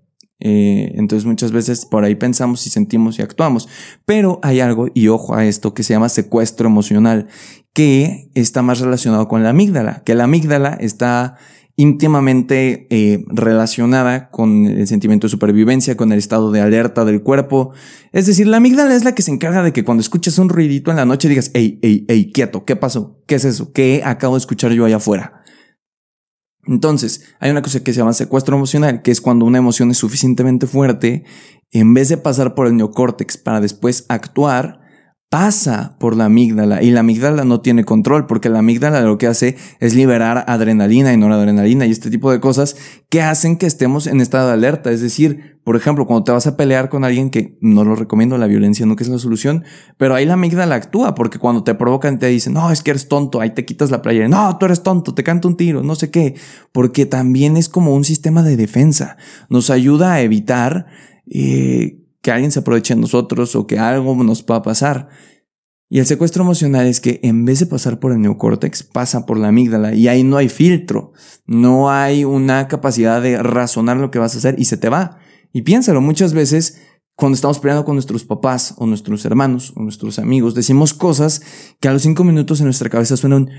Eh, 0.41 0.91
entonces 0.95 1.25
muchas 1.25 1.51
veces 1.51 1.85
por 1.85 2.03
ahí 2.03 2.15
pensamos 2.15 2.65
y 2.67 2.69
sentimos 2.69 3.19
y 3.19 3.21
actuamos. 3.21 3.69
Pero 4.05 4.39
hay 4.43 4.59
algo, 4.59 4.87
y 4.93 5.07
ojo 5.07 5.35
a 5.35 5.45
esto, 5.45 5.73
que 5.73 5.83
se 5.83 5.93
llama 5.93 6.09
secuestro 6.09 6.67
emocional, 6.67 7.27
que 7.73 8.29
está 8.33 8.61
más 8.61 8.79
relacionado 8.79 9.27
con 9.27 9.43
la 9.43 9.51
amígdala, 9.51 10.03
que 10.03 10.15
la 10.15 10.25
amígdala 10.25 10.77
está 10.79 11.37
íntimamente 11.77 12.85
eh, 12.89 13.23
relacionada 13.27 14.29
con 14.29 14.65
el 14.65 14.87
sentimiento 14.87 15.27
de 15.27 15.31
supervivencia, 15.31 15.95
con 15.95 16.11
el 16.11 16.19
estado 16.19 16.51
de 16.51 16.61
alerta 16.61 17.05
del 17.05 17.23
cuerpo. 17.23 17.71
Es 18.11 18.27
decir, 18.27 18.47
la 18.47 18.57
amígdala 18.57 18.95
es 18.95 19.03
la 19.03 19.15
que 19.15 19.21
se 19.21 19.31
encarga 19.31 19.63
de 19.63 19.73
que 19.73 19.83
cuando 19.83 20.01
escuches 20.01 20.37
un 20.37 20.49
ruidito 20.49 20.91
en 20.91 20.97
la 20.97 21.05
noche 21.05 21.29
digas, 21.29 21.49
hey, 21.53 21.79
hey, 21.81 22.05
hey, 22.07 22.31
quieto, 22.33 22.65
¿qué 22.65 22.75
pasó? 22.75 23.21
¿Qué 23.25 23.35
es 23.35 23.45
eso? 23.45 23.71
¿Qué 23.71 24.01
acabo 24.05 24.35
de 24.35 24.39
escuchar 24.39 24.71
yo 24.73 24.85
allá 24.85 24.97
afuera? 24.97 25.40
Entonces, 26.65 27.23
hay 27.39 27.51
una 27.51 27.61
cosa 27.61 27.83
que 27.83 27.93
se 27.93 27.99
llama 27.99 28.13
secuestro 28.13 28.55
emocional, 28.55 29.01
que 29.01 29.11
es 29.11 29.21
cuando 29.21 29.45
una 29.45 29.57
emoción 29.57 29.91
es 29.91 29.97
suficientemente 29.97 30.67
fuerte, 30.67 31.23
en 31.71 31.93
vez 31.93 32.09
de 32.09 32.17
pasar 32.17 32.53
por 32.53 32.67
el 32.67 32.75
neocórtex 32.75 33.37
para 33.37 33.61
después 33.61 34.05
actuar, 34.09 34.80
pasa 35.31 35.95
por 35.97 36.17
la 36.17 36.25
amígdala 36.25 36.83
y 36.83 36.91
la 36.91 36.99
amígdala 36.99 37.45
no 37.45 37.61
tiene 37.61 37.85
control 37.85 38.27
porque 38.27 38.49
la 38.49 38.59
amígdala 38.59 38.99
lo 38.99 39.17
que 39.17 39.27
hace 39.27 39.55
es 39.79 39.95
liberar 39.95 40.43
adrenalina 40.45 41.13
y 41.13 41.17
noradrenalina 41.17 41.85
y 41.85 41.91
este 41.91 42.09
tipo 42.09 42.33
de 42.33 42.41
cosas 42.41 42.75
que 43.07 43.21
hacen 43.21 43.55
que 43.55 43.65
estemos 43.65 44.07
en 44.07 44.19
estado 44.19 44.47
de 44.47 44.55
alerta. 44.55 44.91
Es 44.91 44.99
decir, 44.99 45.57
por 45.63 45.77
ejemplo, 45.77 46.05
cuando 46.05 46.25
te 46.25 46.33
vas 46.33 46.47
a 46.47 46.57
pelear 46.57 46.89
con 46.89 47.05
alguien 47.05 47.29
que 47.29 47.57
no 47.61 47.85
lo 47.85 47.95
recomiendo, 47.95 48.37
la 48.37 48.47
violencia 48.47 48.85
nunca 48.85 49.05
es 49.05 49.09
la 49.09 49.19
solución, 49.19 49.63
pero 49.95 50.15
ahí 50.15 50.25
la 50.25 50.33
amígdala 50.33 50.75
actúa 50.75 51.15
porque 51.15 51.39
cuando 51.39 51.63
te 51.63 51.75
provocan 51.75 52.19
te 52.19 52.27
dicen, 52.27 52.51
no, 52.51 52.69
es 52.69 52.83
que 52.83 52.91
eres 52.91 53.07
tonto, 53.07 53.39
ahí 53.39 53.51
te 53.51 53.63
quitas 53.63 53.89
la 53.89 54.01
playera, 54.01 54.27
no, 54.27 54.57
tú 54.57 54.65
eres 54.65 54.83
tonto, 54.83 55.13
te 55.13 55.23
canto 55.23 55.47
un 55.47 55.55
tiro, 55.55 55.81
no 55.81 55.95
sé 55.95 56.11
qué, 56.11 56.35
porque 56.73 57.05
también 57.05 57.55
es 57.55 57.69
como 57.69 57.95
un 57.95 58.03
sistema 58.03 58.43
de 58.43 58.57
defensa. 58.57 59.15
Nos 59.47 59.69
ayuda 59.69 60.11
a 60.11 60.21
evitar 60.21 60.87
eh, 61.25 62.00
que 62.21 62.31
alguien 62.31 62.51
se 62.51 62.59
aproveche 62.59 62.95
de 62.95 63.01
nosotros 63.01 63.55
o 63.55 63.67
que 63.67 63.79
algo 63.79 64.15
nos 64.23 64.43
pueda 64.43 64.61
pasar. 64.61 65.09
Y 65.89 65.99
el 65.99 66.05
secuestro 66.05 66.43
emocional 66.43 66.87
es 66.87 67.01
que 67.01 67.19
en 67.23 67.43
vez 67.43 67.59
de 67.59 67.65
pasar 67.65 67.99
por 67.99 68.13
el 68.13 68.21
neocórtex, 68.21 68.83
pasa 68.83 69.25
por 69.25 69.37
la 69.37 69.49
amígdala 69.49 69.93
y 69.93 70.07
ahí 70.07 70.23
no 70.23 70.37
hay 70.37 70.47
filtro, 70.47 71.11
no 71.45 71.91
hay 71.91 72.23
una 72.23 72.69
capacidad 72.69 73.21
de 73.21 73.43
razonar 73.43 73.97
lo 73.97 74.09
que 74.09 74.19
vas 74.19 74.33
a 74.33 74.37
hacer 74.37 74.55
y 74.57 74.65
se 74.65 74.77
te 74.77 74.87
va. 74.87 75.17
Y 75.51 75.63
piénsalo, 75.63 75.99
muchas 75.99 76.33
veces 76.33 76.81
cuando 77.15 77.35
estamos 77.35 77.59
peleando 77.59 77.83
con 77.83 77.95
nuestros 77.95 78.23
papás 78.23 78.73
o 78.77 78.85
nuestros 78.85 79.25
hermanos 79.25 79.73
o 79.75 79.81
nuestros 79.81 80.17
amigos, 80.17 80.55
decimos 80.55 80.93
cosas 80.93 81.41
que 81.79 81.89
a 81.89 81.93
los 81.93 82.03
cinco 82.03 82.23
minutos 82.23 82.61
en 82.61 82.67
nuestra 82.67 82.89
cabeza 82.89 83.17
suenan, 83.17 83.49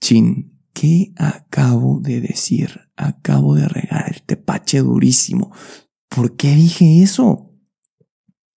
chin, 0.00 0.58
¿qué 0.72 1.12
acabo 1.16 2.00
de 2.00 2.20
decir? 2.20 2.80
Acabo 2.96 3.56
de 3.56 3.68
regar 3.68 4.12
el 4.14 4.22
tepache 4.22 4.78
durísimo. 4.78 5.52
¿Por 6.08 6.36
qué 6.36 6.54
dije 6.54 7.02
eso? 7.02 7.43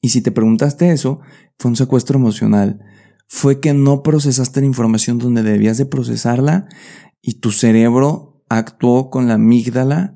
Y 0.02 0.10
si 0.10 0.22
te 0.22 0.32
preguntaste 0.32 0.92
eso, 0.92 1.20
fue 1.58 1.70
un 1.70 1.76
secuestro 1.76 2.18
emocional. 2.18 2.80
Fue 3.28 3.60
que 3.60 3.74
no 3.74 4.04
procesaste 4.04 4.62
la 4.62 4.68
información 4.68 5.18
donde 5.18 5.44
debías 5.44 5.78
de 5.78 5.86
procesarla 5.86 6.68
y 7.22 7.40
tu 7.40 7.52
cerebro 7.52 8.44
actuó 8.50 9.10
con 9.10 9.28
la 9.28 9.34
amígdala 9.34 10.16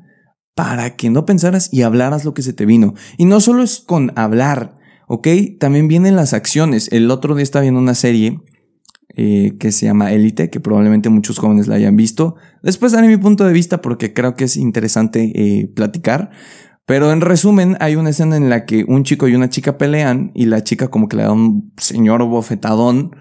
para 0.56 0.96
que 0.96 1.10
no 1.10 1.26
pensaras 1.26 1.70
y 1.74 1.82
hablaras 1.82 2.26
lo 2.26 2.34
que 2.34 2.42
se 2.42 2.54
te 2.54 2.66
vino. 2.66 2.94
Y 3.18 3.26
no 3.26 3.40
solo 3.42 3.64
es 3.64 3.80
con 3.80 4.12
hablar, 4.16 4.78
¿ok? 5.08 5.28
También 5.60 5.88
vienen 5.88 6.16
las 6.16 6.34
acciones. 6.34 6.90
El 6.92 7.10
otro 7.12 7.36
día 7.36 7.44
estaba 7.44 7.64
viendo 7.64 7.80
una 7.80 7.96
serie 7.96 8.40
eh, 9.18 9.58
que 9.60 9.72
se 9.74 9.86
llama 9.88 10.14
Élite, 10.14 10.50
que 10.50 10.62
probablemente 10.62 11.10
muchos 11.10 11.38
jóvenes 11.38 11.68
la 11.68 11.76
hayan 11.76 11.98
visto. 11.98 12.36
Después 12.64 12.94
daré 12.94 13.08
mi 13.08 13.18
punto 13.18 13.46
de 13.46 13.52
vista 13.52 13.82
porque 13.82 14.14
creo 14.14 14.36
que 14.36 14.46
es 14.46 14.56
interesante 14.56 15.32
eh, 15.36 15.68
platicar. 15.68 16.32
Pero 16.86 17.12
en 17.12 17.22
resumen, 17.22 17.78
hay 17.80 17.96
una 17.96 18.10
escena 18.10 18.38
en 18.38 18.50
la 18.50 18.66
que 18.66 18.84
un 18.88 19.04
chico 19.04 19.28
y 19.28 19.36
una 19.36 19.50
chica 19.50 19.78
pelean 19.78 20.32
y 20.34 20.46
la 20.46 20.64
chica 20.64 20.90
como 20.90 21.08
que 21.08 21.18
le 21.18 21.24
da 21.24 21.32
un 21.32 21.74
señor 21.78 22.24
bofetadón 22.26 23.16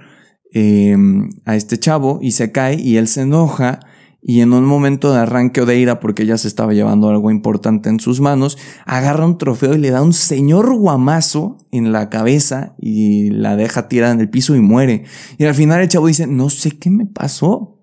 em, 0.53 1.29
a 1.45 1.57
este 1.57 1.79
chavo 1.79 2.19
y 2.23 2.33
se 2.33 2.53
cae 2.53 2.81
y 2.81 2.97
él 2.97 3.07
se 3.07 3.23
enoja 3.23 3.81
y 4.23 4.41
en 4.41 4.53
un 4.53 4.65
momento 4.65 5.13
de 5.13 5.21
arranque 5.21 5.63
o 5.63 5.67
de 5.67 5.79
ira 5.79 5.99
porque 5.99 6.25
ella 6.25 6.37
se 6.37 6.49
estaba 6.49 6.75
llevando 6.75 7.09
algo 7.09 7.31
importante 7.31 7.89
en 7.89 8.01
sus 8.01 8.21
manos, 8.21 8.59
agarra 8.85 9.25
un 9.25 9.39
trofeo 9.39 9.75
y 9.75 9.79
le 9.79 9.91
da 9.91 10.03
un 10.03 10.13
señor 10.13 10.75
guamazo 10.75 11.59
en 11.71 11.93
la 11.93 12.11
cabeza 12.11 12.75
y 12.79 13.31
la 13.31 13.57
deja 13.57 13.89
tirada 13.89 14.13
en 14.13 14.21
el 14.21 14.29
piso 14.29 14.55
y 14.57 14.61
muere. 14.61 15.05
Y 15.39 15.45
al 15.45 15.55
final 15.55 15.81
el 15.81 15.89
chavo 15.89 16.07
dice, 16.07 16.27
no 16.27 16.51
sé 16.51 16.73
qué 16.73 16.91
me 16.91 17.07
pasó. 17.07 17.79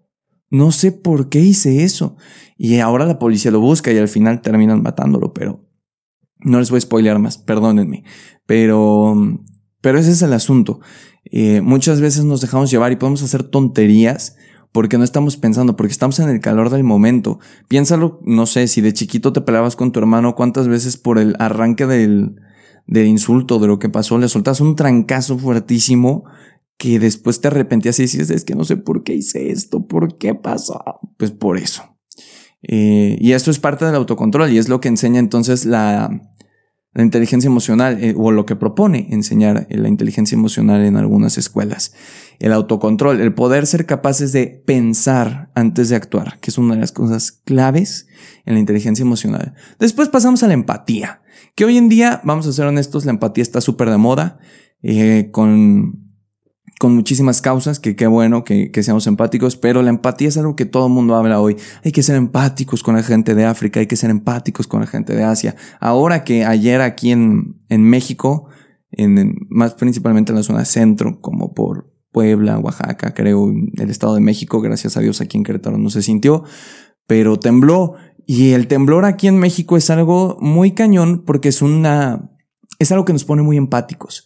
No 0.50 0.72
sé 0.72 0.93
por 0.93 1.27
qué 1.27 1.39
hice 1.39 1.84
eso. 1.84 2.15
Y 2.57 2.79
ahora 2.79 3.05
la 3.05 3.19
policía 3.19 3.51
lo 3.51 3.60
busca 3.60 3.91
y 3.91 3.98
al 3.98 4.07
final 4.07 4.41
terminan 4.41 4.81
matándolo, 4.81 5.34
pero 5.34 5.67
no 6.39 6.60
les 6.60 6.70
voy 6.70 6.77
a 6.77 6.82
spoilear 6.82 7.20
más, 7.20 7.38
perdónenme. 7.38 8.03
Pero, 8.46 9.15
pero 9.82 10.00
ese 10.00 10.12
es 10.12 10.22
el 10.22 10.34
asunto. 10.34 10.79
Eh, 11.25 11.62
muchas 11.62 12.01
veces 12.01 12.24
nos 12.24 12.41
dejamos 12.41 12.72
llevar 12.72 12.91
y 12.91 12.96
podemos 12.96 13.24
hacer 13.24 13.44
tonterías 13.44 14.36
porque 14.72 14.98
no 14.98 15.03
estamos 15.03 15.38
pensando, 15.38 15.75
porque 15.75 15.91
estamos 15.91 16.20
en 16.20 16.29
el 16.29 16.39
calor 16.39 16.70
del 16.70 16.84
momento. 16.84 17.39
Piénsalo, 17.67 18.20
no 18.24 18.46
sé, 18.46 18.67
si 18.67 18.82
de 18.82 18.94
chiquito 18.94 19.34
te 19.34 19.41
peleabas 19.41 19.75
con 19.75 19.91
tu 19.91 20.00
hermano, 20.00 20.36
cuántas 20.36 20.67
veces 20.67 20.98
por 20.98 21.17
el 21.17 21.36
arranque 21.39 21.86
del, 21.86 22.36
del 22.86 23.08
insulto, 23.08 23.60
de 23.60 23.67
lo 23.67 23.79
que 23.79 23.89
pasó, 23.89 24.17
le 24.17 24.29
soltas 24.29 24.62
un 24.62 24.75
trancazo 24.75 25.38
fuertísimo 25.38 26.25
que 26.77 27.00
después 27.00 27.41
te 27.41 27.48
arrepentías 27.48 27.98
y 28.00 28.03
dices, 28.03 28.29
es 28.29 28.46
que 28.46 28.56
no 28.56 28.63
sé 28.63 28.77
por 28.77 29.03
qué 29.03 29.15
hice 29.15 29.50
esto, 29.50 29.88
por 29.88 30.17
qué 30.17 30.36
pasó. 30.36 30.79
Pues 31.17 31.32
por 31.32 31.58
eso. 31.58 31.97
Eh, 32.64 33.18
y 33.20 33.34
esto 33.34 33.52
es 33.52 33.60
parte 33.60 33.86
del 33.86 33.96
autocontrol 33.96 34.52
y 34.52 34.58
es 34.58 34.68
lo 34.70 34.80
que 34.80 34.88
enseña 34.88 35.20
entonces 35.20 35.66
la, 35.66 36.10
inteligencia 36.96 37.48
emocional 37.48 38.04
eh, 38.04 38.16
o 38.18 38.32
lo 38.32 38.48
que 38.48 38.56
propone 38.56 39.08
enseñar 39.12 39.68
la 39.70 39.88
inteligencia 39.88 40.36
emocional 40.36 40.84
en 40.84 40.98
algunas 40.98 41.38
escuelas. 41.38 41.94
El 42.40 42.54
autocontrol, 42.54 43.22
el 43.22 43.36
poder 43.36 43.68
ser 43.68 43.86
capaces 43.86 44.32
de 44.32 44.64
pensar 44.66 45.52
antes 45.54 45.90
de 45.90 45.96
actuar, 45.96 46.40
que 46.40 46.50
es 46.50 46.58
una 46.58 46.74
de 46.74 46.82
las 46.82 46.92
cosas 46.92 47.32
claves 47.32 48.08
en 48.46 48.56
la 48.56 48.60
inteligencia 48.60 49.04
emocional. 49.04 49.54
Después 49.80 50.10
pasamos 50.10 50.42
a 50.42 50.48
la 50.48 50.54
empatía, 50.54 51.22
que 51.56 51.66
hoy 51.66 51.78
en 51.78 51.90
día, 51.90 52.22
vamos 52.24 52.48
a 52.48 52.54
ser 52.54 52.66
honestos, 52.66 53.06
la 53.06 53.12
empatía 53.12 53.44
está 53.44 53.62
súper 53.62 53.92
de 53.92 53.98
moda, 53.98 54.40
eh, 54.82 55.30
con 55.32 56.07
con 56.79 56.93
muchísimas 56.96 57.41
causas, 57.41 57.79
que 57.79 57.96
qué 57.96 58.07
bueno 58.07 58.43
que, 58.43 58.72
seamos 58.84 59.07
empáticos, 59.07 59.55
pero 59.55 59.81
la 59.81 59.89
empatía 59.89 60.27
es 60.27 60.38
algo 60.38 60.55
que 60.55 60.65
todo 60.65 60.88
el 60.88 60.93
mundo 60.93 61.15
habla 61.15 61.41
hoy. 61.41 61.57
Hay 61.84 61.91
que 61.91 62.03
ser 62.03 62.15
empáticos 62.15 62.84
con 62.84 62.96
la 62.96 63.03
gente 63.03 63.34
de 63.34 63.46
África, 63.46 63.79
hay 63.79 63.88
que 63.88 63.96
ser 63.96 64.10
empáticos 64.10 64.67
con 64.67 64.81
la 64.81 64.88
gente 64.88 65.15
de 65.15 65.24
Asia. 65.24 65.55
Ahora 65.79 66.24
que 66.24 66.46
ayer 66.46 66.81
aquí 66.81 67.12
en, 67.12 67.62
en 67.69 67.84
México, 67.84 68.48
en, 68.91 69.36
más 69.50 69.74
principalmente 69.74 70.31
en 70.31 70.38
la 70.38 70.43
zona 70.43 70.65
centro, 70.65 71.19
como 71.19 71.53
por 71.53 71.91
Puebla, 72.12 72.60
Oaxaca, 72.60 73.13
creo, 73.13 73.51
el 73.75 73.89
Estado 73.89 74.15
de 74.15 74.22
México, 74.22 74.62
gracias 74.62 74.98
a 74.98 75.01
Dios 75.01 75.19
aquí 75.19 75.38
en 75.38 75.43
Querétaro 75.43 75.77
no 75.77 75.89
se 75.89 76.01
sintió, 76.01 76.43
pero 77.07 77.39
tembló. 77.39 77.96
Y 78.27 78.51
el 78.51 78.67
temblor 78.67 79.05
aquí 79.05 79.27
en 79.27 79.39
México 79.39 79.77
es 79.77 79.89
algo 79.89 80.38
muy 80.41 80.72
cañón 80.72 81.24
porque 81.25 81.50
es 81.50 81.62
una, 81.62 82.29
es 82.77 82.91
algo 82.91 83.05
que 83.05 83.13
nos 83.13 83.24
pone 83.24 83.41
muy 83.41 83.57
empáticos 83.57 84.25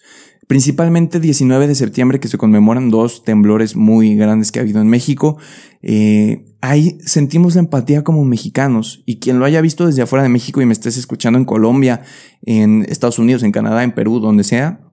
principalmente 0.51 1.21
19 1.21 1.65
de 1.65 1.75
septiembre 1.75 2.19
que 2.19 2.27
se 2.27 2.37
conmemoran 2.37 2.89
dos 2.89 3.23
temblores 3.23 3.77
muy 3.77 4.17
grandes 4.17 4.51
que 4.51 4.59
ha 4.59 4.63
habido 4.63 4.81
en 4.81 4.89
México. 4.89 5.37
Eh, 5.81 6.43
ahí 6.59 6.97
sentimos 7.05 7.55
la 7.55 7.61
empatía 7.61 8.03
como 8.03 8.25
mexicanos 8.25 9.01
y 9.05 9.21
quien 9.21 9.39
lo 9.39 9.45
haya 9.45 9.61
visto 9.61 9.85
desde 9.85 10.01
afuera 10.01 10.23
de 10.23 10.27
México 10.27 10.61
y 10.61 10.65
me 10.65 10.73
estés 10.73 10.97
escuchando 10.97 11.39
en 11.39 11.45
Colombia, 11.45 12.01
en 12.41 12.85
Estados 12.89 13.17
Unidos, 13.17 13.43
en 13.43 13.53
Canadá, 13.53 13.85
en 13.85 13.93
Perú, 13.93 14.19
donde 14.19 14.43
sea, 14.43 14.90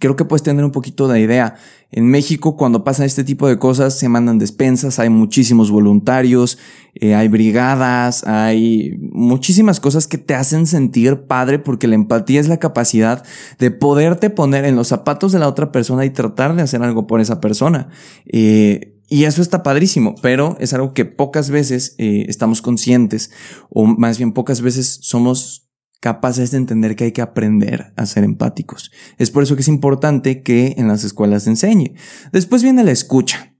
creo 0.00 0.16
que 0.16 0.24
puedes 0.24 0.42
tener 0.42 0.64
un 0.64 0.70
poquito 0.70 1.08
de 1.08 1.20
idea. 1.20 1.56
En 1.90 2.06
México, 2.06 2.56
cuando 2.56 2.84
pasa 2.84 3.04
este 3.04 3.24
tipo 3.24 3.48
de 3.48 3.58
cosas, 3.58 3.98
se 3.98 4.08
mandan 4.08 4.38
despensas, 4.38 4.98
hay 4.98 5.08
muchísimos 5.08 5.70
voluntarios, 5.70 6.58
eh, 6.94 7.14
hay 7.14 7.28
brigadas, 7.28 8.24
hay 8.24 8.98
muchísimas 9.00 9.80
cosas 9.80 10.06
que 10.06 10.18
te 10.18 10.34
hacen 10.34 10.66
sentir 10.66 11.26
padre 11.26 11.58
porque 11.58 11.88
la 11.88 11.94
empatía 11.94 12.40
es 12.40 12.48
la 12.48 12.58
capacidad 12.58 13.24
de 13.58 13.70
poderte 13.70 14.30
poner 14.30 14.64
en 14.64 14.76
los 14.76 14.88
zapatos 14.88 15.32
de 15.32 15.38
la 15.38 15.48
otra 15.48 15.72
persona 15.72 16.04
y 16.04 16.10
tratar 16.10 16.54
de 16.54 16.62
hacer 16.62 16.82
algo 16.82 17.06
por 17.06 17.20
esa 17.20 17.40
persona. 17.40 17.88
Eh, 18.26 18.94
y 19.10 19.24
eso 19.24 19.40
está 19.40 19.62
padrísimo, 19.62 20.14
pero 20.20 20.58
es 20.60 20.74
algo 20.74 20.92
que 20.92 21.06
pocas 21.06 21.48
veces 21.48 21.94
eh, 21.96 22.26
estamos 22.28 22.60
conscientes, 22.60 23.30
o 23.70 23.86
más 23.86 24.18
bien 24.18 24.32
pocas 24.32 24.60
veces 24.60 24.98
somos 25.00 25.67
capaces 26.00 26.50
de 26.50 26.58
entender 26.58 26.96
que 26.96 27.04
hay 27.04 27.12
que 27.12 27.22
aprender 27.22 27.92
a 27.96 28.06
ser 28.06 28.24
empáticos. 28.24 28.90
Es 29.18 29.30
por 29.30 29.42
eso 29.42 29.56
que 29.56 29.62
es 29.62 29.68
importante 29.68 30.42
que 30.42 30.74
en 30.78 30.88
las 30.88 31.04
escuelas 31.04 31.44
se 31.44 31.50
enseñe. 31.50 31.94
Después 32.32 32.62
viene 32.62 32.84
la 32.84 32.92
escucha, 32.92 33.56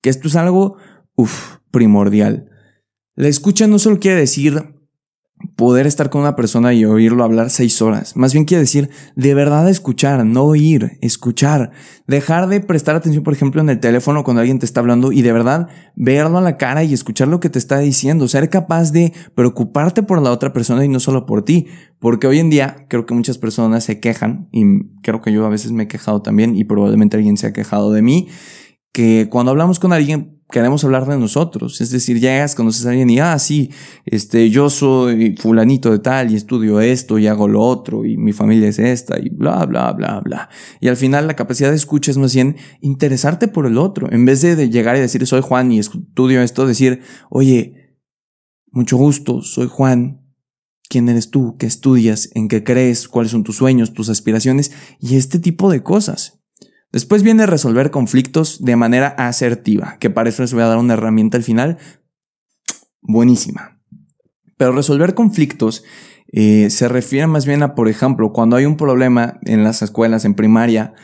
que 0.00 0.10
esto 0.10 0.28
es 0.28 0.36
algo, 0.36 0.76
uf, 1.14 1.58
primordial. 1.70 2.50
La 3.14 3.28
escucha 3.28 3.66
no 3.66 3.78
solo 3.78 4.00
quiere 4.00 4.20
decir 4.20 4.81
poder 5.56 5.86
estar 5.86 6.10
con 6.10 6.22
una 6.22 6.36
persona 6.36 6.72
y 6.72 6.84
oírlo 6.84 7.24
hablar 7.24 7.50
seis 7.50 7.80
horas. 7.82 8.16
Más 8.16 8.32
bien 8.32 8.44
quiere 8.44 8.62
decir 8.62 8.90
de 9.16 9.34
verdad 9.34 9.68
escuchar, 9.68 10.24
no 10.24 10.44
oír, 10.44 10.98
escuchar. 11.00 11.72
Dejar 12.06 12.48
de 12.48 12.60
prestar 12.60 12.96
atención, 12.96 13.24
por 13.24 13.32
ejemplo, 13.32 13.60
en 13.60 13.70
el 13.70 13.80
teléfono 13.80 14.24
cuando 14.24 14.40
alguien 14.40 14.58
te 14.58 14.66
está 14.66 14.80
hablando 14.80 15.12
y 15.12 15.22
de 15.22 15.32
verdad 15.32 15.68
verlo 15.94 16.38
a 16.38 16.40
la 16.40 16.56
cara 16.56 16.84
y 16.84 16.92
escuchar 16.92 17.28
lo 17.28 17.40
que 17.40 17.50
te 17.50 17.58
está 17.58 17.78
diciendo. 17.78 18.28
Ser 18.28 18.50
capaz 18.50 18.92
de 18.92 19.12
preocuparte 19.34 20.02
por 20.02 20.20
la 20.20 20.30
otra 20.30 20.52
persona 20.52 20.84
y 20.84 20.88
no 20.88 21.00
solo 21.00 21.26
por 21.26 21.44
ti. 21.44 21.66
Porque 21.98 22.26
hoy 22.26 22.38
en 22.38 22.50
día 22.50 22.86
creo 22.88 23.06
que 23.06 23.14
muchas 23.14 23.38
personas 23.38 23.84
se 23.84 24.00
quejan 24.00 24.48
y 24.52 24.64
creo 25.02 25.20
que 25.20 25.32
yo 25.32 25.46
a 25.46 25.50
veces 25.50 25.72
me 25.72 25.84
he 25.84 25.88
quejado 25.88 26.22
también 26.22 26.56
y 26.56 26.64
probablemente 26.64 27.16
alguien 27.16 27.36
se 27.36 27.46
ha 27.46 27.52
quejado 27.52 27.92
de 27.92 28.02
mí. 28.02 28.28
Que 28.92 29.28
cuando 29.30 29.52
hablamos 29.52 29.78
con 29.78 29.92
alguien 29.92 30.41
queremos 30.52 30.84
hablar 30.84 31.08
de 31.08 31.18
nosotros. 31.18 31.80
Es 31.80 31.90
decir, 31.90 32.20
llegas, 32.20 32.54
conoces 32.54 32.86
a 32.86 32.90
alguien 32.90 33.10
y, 33.10 33.18
ah, 33.18 33.36
sí, 33.40 33.70
este, 34.04 34.50
yo 34.50 34.70
soy 34.70 35.34
fulanito 35.36 35.90
de 35.90 35.98
tal 35.98 36.30
y 36.30 36.36
estudio 36.36 36.80
esto 36.80 37.18
y 37.18 37.26
hago 37.26 37.48
lo 37.48 37.60
otro 37.60 38.04
y 38.04 38.16
mi 38.16 38.32
familia 38.32 38.68
es 38.68 38.78
esta 38.78 39.18
y 39.18 39.30
bla, 39.30 39.66
bla, 39.66 39.92
bla, 39.92 40.20
bla. 40.20 40.48
Y 40.80 40.86
al 40.86 40.96
final 40.96 41.26
la 41.26 41.34
capacidad 41.34 41.70
de 41.70 41.76
escucha 41.76 42.12
es 42.12 42.18
más 42.18 42.34
bien 42.34 42.56
interesarte 42.80 43.48
por 43.48 43.66
el 43.66 43.78
otro. 43.78 44.12
En 44.12 44.24
vez 44.24 44.42
de, 44.42 44.70
llegar 44.70 44.96
y 44.96 45.00
decir, 45.00 45.26
soy 45.26 45.40
Juan 45.40 45.72
y 45.72 45.80
estudio 45.80 46.42
esto, 46.42 46.66
decir, 46.66 47.00
oye, 47.30 47.98
mucho 48.70 48.96
gusto, 48.96 49.42
soy 49.42 49.66
Juan. 49.68 50.20
¿Quién 50.88 51.08
eres 51.08 51.30
tú? 51.30 51.56
¿Qué 51.58 51.64
estudias? 51.64 52.28
¿En 52.34 52.48
qué 52.48 52.62
crees? 52.62 53.08
¿Cuáles 53.08 53.32
son 53.32 53.44
tus 53.44 53.56
sueños, 53.56 53.94
tus 53.94 54.10
aspiraciones? 54.10 54.72
Y 55.00 55.16
este 55.16 55.38
tipo 55.38 55.70
de 55.70 55.82
cosas. 55.82 56.41
Después 56.92 57.22
viene 57.22 57.46
resolver 57.46 57.90
conflictos 57.90 58.62
de 58.62 58.76
manera 58.76 59.08
asertiva, 59.08 59.96
que 59.98 60.10
para 60.10 60.28
eso 60.28 60.42
les 60.42 60.52
voy 60.52 60.62
a 60.62 60.66
dar 60.66 60.78
una 60.78 60.94
herramienta 60.94 61.38
al 61.38 61.42
final 61.42 61.78
buenísima. 63.00 63.80
Pero 64.58 64.72
resolver 64.72 65.14
conflictos 65.14 65.84
eh, 66.32 66.68
se 66.70 66.88
refiere 66.88 67.26
más 67.26 67.46
bien 67.46 67.62
a, 67.62 67.74
por 67.74 67.88
ejemplo, 67.88 68.32
cuando 68.32 68.56
hay 68.56 68.66
un 68.66 68.76
problema 68.76 69.38
en 69.42 69.64
las 69.64 69.82
escuelas, 69.82 70.24
en 70.24 70.34
primaria, 70.34 70.94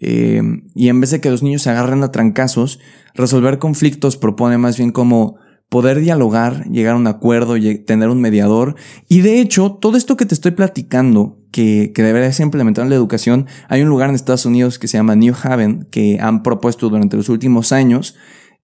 eh, 0.00 0.42
y 0.74 0.88
en 0.88 1.00
vez 1.00 1.10
de 1.10 1.20
que 1.20 1.30
los 1.30 1.42
niños 1.42 1.62
se 1.62 1.70
agarren 1.70 2.02
a 2.02 2.12
trancazos, 2.12 2.78
resolver 3.14 3.58
conflictos 3.58 4.16
propone 4.16 4.58
más 4.58 4.76
bien 4.76 4.92
como 4.92 5.36
poder 5.68 6.00
dialogar, 6.00 6.64
llegar 6.70 6.94
a 6.94 6.98
un 6.98 7.06
acuerdo, 7.06 7.54
tener 7.86 8.08
un 8.08 8.20
mediador. 8.20 8.76
Y 9.08 9.20
de 9.20 9.40
hecho, 9.40 9.72
todo 9.72 9.96
esto 9.96 10.16
que 10.16 10.26
te 10.26 10.34
estoy 10.34 10.52
platicando, 10.52 11.37
que, 11.50 11.92
que 11.94 12.02
debería 12.02 12.32
ser 12.32 12.44
implementado 12.44 12.84
en 12.84 12.90
la 12.90 12.96
educación, 12.96 13.46
hay 13.68 13.82
un 13.82 13.88
lugar 13.88 14.08
en 14.08 14.14
Estados 14.14 14.46
Unidos 14.46 14.78
que 14.78 14.88
se 14.88 14.98
llama 14.98 15.16
New 15.16 15.34
Haven, 15.42 15.86
que 15.90 16.18
han 16.20 16.42
propuesto 16.42 16.88
durante 16.88 17.16
los 17.16 17.28
últimos 17.28 17.72
años 17.72 18.16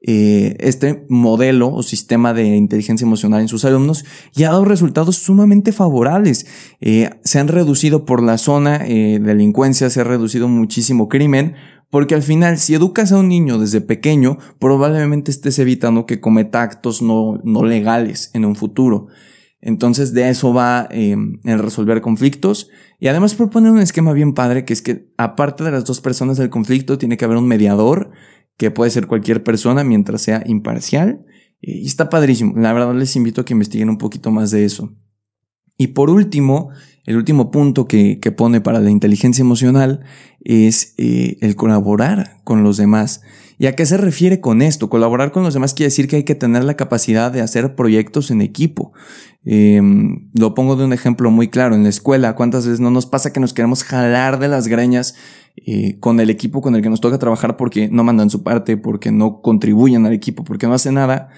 eh, 0.07 0.57
este 0.61 1.07
modelo 1.09 1.73
o 1.73 1.83
sistema 1.83 2.35
de 2.35 2.45
inteligencia 2.45 3.07
emocional 3.07 3.41
en 3.41 3.49
sus 3.49 3.65
alumnos 3.65 4.05
y 4.37 4.45
ha 4.45 4.51
dado 4.51 4.67
resultados 4.67 5.17
sumamente 5.17 5.73
favorables. 5.73 6.47
Eh, 6.83 7.09
se 7.25 7.39
han 7.39 7.49
reducido 7.49 8.05
por 8.05 8.23
la 8.23 8.37
zona 8.37 8.85
eh, 8.87 9.19
delincuencia, 9.19 9.89
se 9.89 10.03
ha 10.03 10.05
reducido 10.05 10.47
muchísimo 10.47 11.09
crimen, 11.09 11.55
porque 11.89 12.15
al 12.15 12.23
final, 12.23 12.59
si 12.59 12.75
educas 12.75 13.13
a 13.13 13.19
un 13.19 13.29
niño 13.29 13.59
desde 13.59 13.81
pequeño, 13.81 14.37
probablemente 14.59 15.31
estés 15.31 15.59
evitando 15.59 16.05
que 16.05 16.21
cometa 16.21 16.61
actos 16.61 17.01
no, 17.01 17.41
no 17.43 17.65
legales 17.65 18.31
en 18.35 18.45
un 18.45 18.57
futuro. 18.57 19.07
Entonces 19.67 20.13
de 20.13 20.29
eso 20.29 20.53
va 20.53 20.87
em, 20.91 21.41
el 21.43 21.59
resolver 21.59 22.03
conflictos 22.03 22.69
y 23.01 23.09
además 23.09 23.35
propone 23.35 23.71
un 23.71 23.79
esquema 23.79 24.13
bien 24.13 24.35
padre 24.35 24.67
que 24.67 24.75
es 24.75 24.83
que 24.83 25.09
aparte 25.17 25.65
de 25.65 25.71
las 25.71 25.87
dos 25.87 26.03
personas 26.03 26.37
del 26.37 26.51
conflicto 26.51 26.99
tiene 26.99 27.17
que 27.17 27.25
haber 27.25 27.39
un 27.39 27.49
mediador 27.49 28.11
que 28.59 28.71
puede 28.71 28.91
ser 28.91 29.07
cualquier 29.07 29.43
persona 29.43 29.83
mientras 29.83 30.21
sea 30.21 30.43
imparcial 30.45 31.25
y 31.63 31.87
está 31.87 32.11
padrísimo. 32.11 32.53
La 32.59 32.75
verdad 32.75 32.95
les 32.95 33.17
invito 33.17 33.41
a 33.41 33.47
que 33.47 33.55
investiguen 33.55 33.89
un 33.89 33.97
poquito 33.97 34.31
más 34.31 34.51
de 34.51 34.67
eso. 34.67 34.93
Y 35.79 35.89
por 35.89 36.11
último, 36.11 36.69
el 37.07 37.17
último 37.17 37.51
punto 37.51 37.89
que, 37.89 38.19
pone 38.37 38.61
para 38.61 38.81
la 38.81 38.91
inteligencia 38.91 39.41
emocional 39.41 40.05
es 40.41 40.93
eh, 40.99 41.39
el 41.41 41.57
colaborar 41.57 42.43
con 42.45 42.63
los 42.65 42.77
demás. 42.77 43.23
¿Y 43.59 43.67
a 43.67 43.75
qué 43.75 43.87
se 43.87 43.97
refiere 43.97 44.41
con 44.41 44.63
esto? 44.63 44.91
Colaborar 44.91 45.33
con 45.33 45.43
los 45.43 45.55
demás 45.55 45.75
quiere 45.75 45.89
decir 45.89 46.09
que 46.09 46.17
hay 46.17 46.25
que 46.25 46.35
tener 46.35 46.65
la 46.65 46.75
capacidad 46.75 47.33
de 47.33 47.41
hacer 47.41 47.75
proyectos 47.75 48.31
en 48.31 48.41
equipo. 48.41 48.93
Em, 49.47 50.31
lo 50.33 50.55
pongo 50.55 50.75
de 50.75 50.85
un 50.85 50.93
ejemplo 50.93 51.31
muy 51.31 51.49
claro. 51.49 51.75
En 51.75 51.83
la 51.83 51.89
escuela, 51.91 52.35
¿cuántas 52.35 52.67
veces 52.67 52.81
no 52.81 52.91
nos 52.91 53.07
pasa 53.07 53.33
que 53.33 53.41
nos 53.41 53.53
queremos 53.53 53.85
jalar 53.85 54.39
de 54.39 54.49
las 54.49 54.69
greñas 54.69 55.15
eh, 55.57 55.99
con 56.01 56.19
el 56.19 56.31
equipo 56.31 56.63
con 56.63 56.75
el 56.75 56.83
que 56.83 56.91
nos 56.91 57.01
toca 57.01 57.19
trabajar 57.19 57.57
porque 57.57 57.89
no 57.89 58.05
mandan 58.05 58.31
su 58.31 58.43
parte, 58.43 58.77
porque 58.77 59.13
no 59.13 59.43
contribuyen 59.43 60.07
al 60.07 60.13
equipo, 60.13 60.45
porque 60.45 60.67
no 60.67 60.75
hacen 60.75 60.95
nada? 60.95 61.29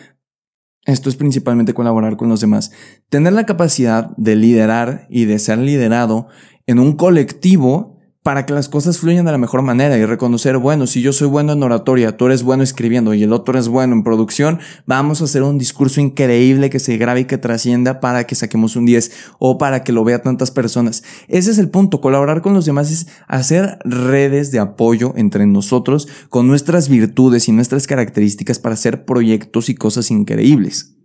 Esto 0.85 1.09
es 1.09 1.17
principalmente 1.17 1.75
colaborar 1.75 2.17
con 2.17 2.29
los 2.29 2.41
demás. 2.41 2.71
Tener 3.09 3.33
la 3.33 3.45
capacidad 3.45 4.17
de 4.17 4.37
liderar 4.37 5.09
y 5.11 5.25
de 5.25 5.41
ser 5.41 5.59
liderado 5.59 6.29
en 6.67 6.79
un 6.79 6.93
colectivo 6.97 7.96
para 8.27 8.45
que 8.45 8.55
las 8.55 8.69
cosas 8.69 8.99
fluyan 8.99 9.25
de 9.25 9.31
la 9.31 9.39
mejor 9.39 9.63
manera 9.63 9.97
y 9.97 10.05
reconocer, 10.05 10.59
bueno, 10.59 10.89
si 10.89 11.01
yo 11.01 11.13
soy 11.13 11.29
bueno 11.29 11.53
en 11.53 11.63
oratoria, 11.63 12.17
tú 12.17 12.27
eres 12.27 12.43
bueno 12.43 12.65
escribiendo 12.65 13.15
y 13.15 13.23
el 13.23 13.33
otro 13.33 13.57
es 13.57 13.69
bueno 13.69 13.93
en 13.93 14.03
producción, 14.03 14.59
vamos 14.85 15.21
a 15.21 15.27
hacer 15.27 15.45
un 15.45 15.59
discurso 15.59 16.01
increíble 16.01 16.69
que 16.69 16.81
se 16.81 16.97
grabe 16.97 17.21
y 17.21 17.25
que 17.27 17.39
trascienda 17.39 18.01
para 18.01 18.25
que 18.25 18.35
saquemos 18.35 18.75
un 18.75 18.85
10 18.85 19.13
o 19.39 19.59
para 19.59 19.85
que 19.85 19.93
lo 19.93 20.03
vea 20.03 20.23
tantas 20.23 20.51
personas. 20.51 21.05
Ese 21.29 21.53
es 21.53 21.59
el 21.59 21.71
punto, 21.71 22.01
colaborar 22.01 22.43
con 22.43 22.53
los 22.53 22.67
demás 22.67 22.91
es 22.91 23.07
hacer 23.29 23.79
redes 23.85 24.51
de 24.51 24.59
apoyo 24.59 25.13
entre 25.15 25.47
nosotros 25.47 26.09
con 26.29 26.49
nuestras 26.49 26.89
virtudes 26.89 27.47
y 27.47 27.53
nuestras 27.53 27.87
características 27.87 28.59
para 28.59 28.73
hacer 28.73 29.05
proyectos 29.05 29.69
y 29.69 29.77
cosas 29.77 30.11
increíbles. 30.11 30.96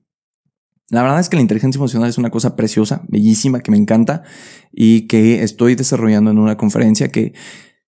La 0.91 1.01
verdad 1.01 1.21
es 1.21 1.29
que 1.29 1.37
la 1.37 1.41
inteligencia 1.41 1.79
emocional 1.79 2.09
es 2.09 2.17
una 2.17 2.31
cosa 2.31 2.57
preciosa, 2.57 3.01
bellísima, 3.07 3.61
que 3.61 3.71
me 3.71 3.77
encanta 3.77 4.23
y 4.73 5.07
que 5.07 5.41
estoy 5.41 5.75
desarrollando 5.75 6.31
en 6.31 6.37
una 6.37 6.57
conferencia 6.57 7.07
que 7.07 7.33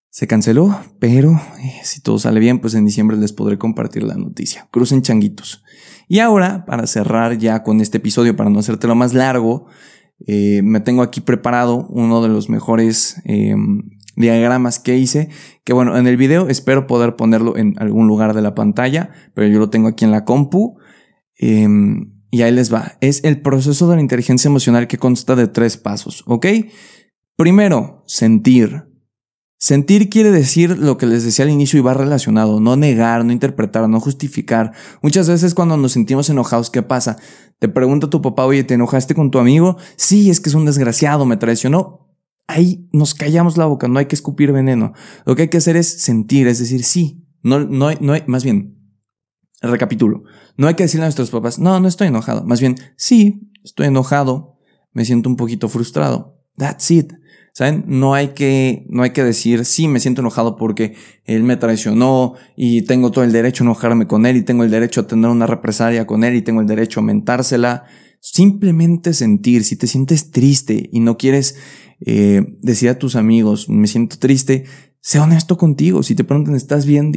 se 0.10 0.26
canceló, 0.26 0.80
pero 1.00 1.32
eh, 1.60 1.82
si 1.84 2.02
todo 2.02 2.18
sale 2.18 2.40
bien, 2.40 2.60
pues 2.60 2.76
en 2.76 2.86
diciembre 2.86 3.18
les 3.18 3.34
podré 3.34 3.58
compartir 3.58 4.04
la 4.04 4.16
noticia. 4.16 4.70
Crucen 4.72 5.02
changuitos. 5.02 5.64
Y 6.08 6.20
ahora, 6.20 6.64
para 6.66 6.88
cerrar 6.88 7.38
ya 7.38 7.62
con 7.62 7.82
este 7.82 7.98
episodio, 7.98 8.38
para 8.38 8.50
no 8.50 8.60
hacértelo 8.60 8.96
más 8.96 9.14
largo, 9.14 9.66
eh, 10.26 10.62
me 10.64 10.80
tengo 10.80 11.02
aquí 11.02 11.20
preparado 11.20 11.88
uno 11.90 12.24
de 12.24 12.30
los 12.30 12.48
mejores 12.48 13.18
em, 13.26 13.90
diagramas 14.16 14.80
que 14.80 14.98
hice, 14.98 15.28
que 15.66 15.74
bueno, 15.74 15.98
en 15.98 16.08
el 16.08 16.16
video 16.16 16.48
espero 16.48 16.88
poder 16.88 17.18
ponerlo 17.18 17.58
en 17.58 17.74
algún 17.80 18.08
lugar 18.08 18.34
de 18.34 18.42
la 18.42 18.56
pantalla, 18.56 19.10
pero 19.34 19.48
yo 19.48 19.60
lo 19.60 19.70
tengo 19.70 19.90
aquí 19.90 20.06
en 20.06 20.12
la 20.12 20.24
compu. 20.24 20.78
Y 22.34 22.42
ahí 22.42 22.52
les 22.52 22.74
va. 22.74 22.98
Es 23.00 23.24
el 23.24 23.42
proceso 23.42 23.88
de 23.88 23.96
la 23.96 24.02
inteligencia 24.02 24.48
emocional 24.48 24.88
que 24.88 24.98
consta 24.98 25.36
de 25.36 25.46
tres 25.46 25.78
pasos, 25.78 26.24
¿ok? 26.26 26.48
Primero, 27.36 28.04
sentir. 28.08 28.86
Sentir 29.60 30.10
quiere 30.10 30.32
decir 30.32 30.80
lo 30.80 30.98
que 30.98 31.06
les 31.06 31.24
decía 31.24 31.46
al 31.46 31.52
inicio 31.52 31.78
y 31.78 31.84
va 31.84 31.94
relacionado, 31.94 32.60
no 32.60 32.76
negar, 32.76 33.24
no 33.24 33.32
interpretar, 33.32 33.88
no 33.88 34.00
justificar. 34.00 34.72
Muchas 35.04 35.30
veces 35.30 35.54
cuando 35.54 35.78
nos 35.78 35.92
sentimos 35.92 36.28
enojados, 36.32 36.72
¿qué 36.72 36.82
pasa? 36.82 37.18
Te 37.60 37.68
pregunta 37.68 38.10
tu 38.10 38.24
papá, 38.24 38.46
oye, 38.46 38.64
¿te 38.64 38.74
enojaste 38.74 39.14
con 39.14 39.30
tu 39.30 39.38
amigo? 39.38 39.78
Sí, 39.96 40.32
es 40.32 40.40
que 40.40 40.50
es 40.50 40.56
un 40.56 40.66
desgraciado, 40.66 41.28
me 41.28 41.38
traicionó. 41.38 42.18
Ahí 42.48 42.90
nos 42.92 43.14
callamos 43.14 43.58
la 43.58 43.68
boca, 43.68 43.88
no 43.88 44.00
hay 44.00 44.08
que 44.08 44.16
escupir 44.16 44.52
veneno. 44.52 44.94
Lo 45.28 45.36
que 45.36 45.44
hay 45.44 45.50
que 45.50 45.58
hacer 45.58 45.78
es 45.78 46.02
sentir, 46.02 46.48
es 46.48 46.58
decir, 46.58 46.84
sí, 46.84 47.28
no, 47.44 47.60
no, 47.60 47.92
no 48.02 48.16
más 48.26 48.44
bien, 48.44 48.83
recapitulo. 49.72 50.24
No 50.58 50.68
hay 50.68 50.76
que 50.76 50.84
decirle 50.84 51.06
a 51.06 51.08
nuestros 51.08 51.32
papás, 51.32 51.60
no, 51.60 51.80
no 51.80 51.88
estoy 51.88 52.08
enojado. 52.08 52.44
Más 52.44 52.60
bien, 52.60 52.76
sí, 52.96 53.50
estoy 53.64 53.88
enojado, 53.88 54.58
me 54.92 55.06
siento 55.06 55.30
un 55.30 55.36
poquito 55.36 55.70
frustrado. 55.70 56.40
That's 56.58 56.92
it. 56.92 57.14
¿Saben? 57.54 57.84
No 57.86 58.16
hay 58.16 58.30
que, 58.30 58.84
no 58.90 59.04
hay 59.04 59.12
que 59.12 59.24
decir, 59.24 59.64
sí, 59.64 59.88
me 59.88 60.00
siento 60.00 60.22
enojado 60.22 60.56
porque 60.56 60.96
él 61.24 61.44
me 61.44 61.56
traicionó 61.56 62.34
y 62.56 62.82
tengo 62.82 63.12
todo 63.12 63.24
el 63.24 63.32
derecho 63.32 63.64
a 63.64 63.68
enojarme 63.68 64.08
con 64.08 64.26
él 64.26 64.38
y 64.38 64.42
tengo 64.42 64.64
el 64.64 64.72
derecho 64.72 65.02
a 65.02 65.08
tener 65.08 65.30
una 65.30 65.46
represalia 65.46 66.08
con 66.08 66.24
él 66.24 66.36
y 66.36 66.42
tengo 66.42 66.62
el 66.62 66.68
derecho 66.68 67.00
a 67.00 67.04
mentársela. 67.04 67.84
Simplemente 68.20 69.14
sentir, 69.14 69.64
si 69.66 69.76
te 69.76 69.86
sientes 69.86 70.32
triste 70.32 70.90
y 70.92 71.00
no 71.00 71.18
quieres 71.18 71.56
eh, 72.00 72.58
decir 72.62 72.90
a 72.90 72.98
tus 72.98 73.16
amigos, 73.16 73.70
me 73.70 73.86
siento 73.86 74.18
triste, 74.18 74.66
sé 75.00 75.20
honesto 75.20 75.56
contigo. 75.56 76.02
Si 76.02 76.16
te 76.16 76.24
preguntan, 76.24 76.56
¿estás 76.56 76.88
bien? 76.88 77.12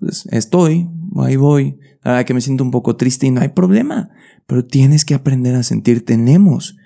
Pues 0.00 0.26
estoy, 0.32 0.88
ahí 1.16 1.36
voy, 1.36 1.78
ahora 2.02 2.24
que 2.24 2.34
me 2.34 2.40
siento 2.40 2.64
un 2.64 2.70
poco 2.70 2.96
triste 2.96 3.26
y 3.26 3.30
no 3.30 3.40
hay 3.40 3.50
problema, 3.50 4.10
pero 4.46 4.64
tienes 4.64 5.04
que 5.04 5.14
aprender 5.14 5.54
a 5.54 5.62
sentir, 5.62 6.04
tenemos 6.04 6.76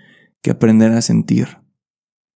que 0.43 0.51
aprender 0.51 0.93
a 0.93 1.01
sentir. 1.01 1.59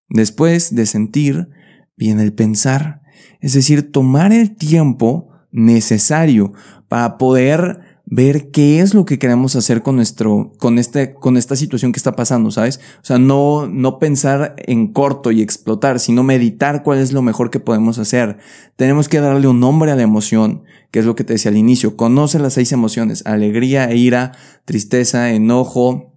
Después 0.09 0.75
de 0.75 0.87
sentir, 0.87 1.49
viene 1.97 2.23
el 2.23 2.33
pensar, 2.33 3.03
es 3.41 3.53
decir, 3.53 3.93
tomar 3.93 4.33
el 4.33 4.57
tiempo 4.57 5.29
necesario 5.51 6.53
para 6.89 7.19
poder 7.19 7.81
ver 8.11 8.51
qué 8.51 8.81
es 8.81 8.95
lo 8.95 9.05
que 9.05 9.19
queremos 9.19 9.55
hacer 9.55 9.83
con 9.83 9.97
nuestro, 9.97 10.53
con 10.59 10.79
este, 10.79 11.13
con 11.13 11.37
esta 11.37 11.57
situación 11.57 11.93
que 11.93 11.99
está 11.99 12.17
pasando, 12.17 12.51
¿sabes? 12.51 12.81
O 13.03 13.05
sea, 13.05 13.19
no, 13.19 13.67
no 13.67 13.99
pensar 13.99 14.55
en 14.59 14.93
corto 14.93 15.31
y 15.31 15.43
explotar, 15.43 16.01
sino 16.01 16.23
meditar 16.23 16.83
cuál 16.83 17.01
es 17.01 17.13
lo 17.13 17.21
mejor 17.21 17.51
que 17.51 17.61
podemos 17.61 17.99
hacer. 17.99 18.39
Tenemos 18.77 19.09
que 19.11 19.21
darle 19.21 19.47
un 19.47 19.61
nombre 19.61 19.93
a 19.93 19.97
la 19.97 20.03
emoción, 20.03 20.63
que 20.91 21.01
es 21.01 21.05
lo 21.05 21.15
que 21.15 21.25
te 21.25 21.35
decía 21.35 21.51
al 21.51 21.59
inicio. 21.59 21.97
Conoce 21.97 22.39
las 22.39 22.55
seis 22.55 22.73
emociones, 22.73 23.27
alegría, 23.27 23.93
ira, 23.95 24.33
tristeza, 24.65 25.31
enojo, 25.31 26.15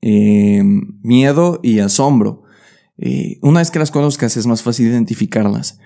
eh, 0.00 0.62
miedo 1.02 1.60
y 1.62 1.80
asombro. 1.80 2.44
Eh, 2.96 3.38
una 3.42 3.60
vez 3.60 3.70
que 3.70 3.78
las 3.78 3.90
conozcas 3.90 4.38
es 4.38 4.46
más 4.46 4.62
fácil 4.62 4.86
identificarlas. 4.86 5.78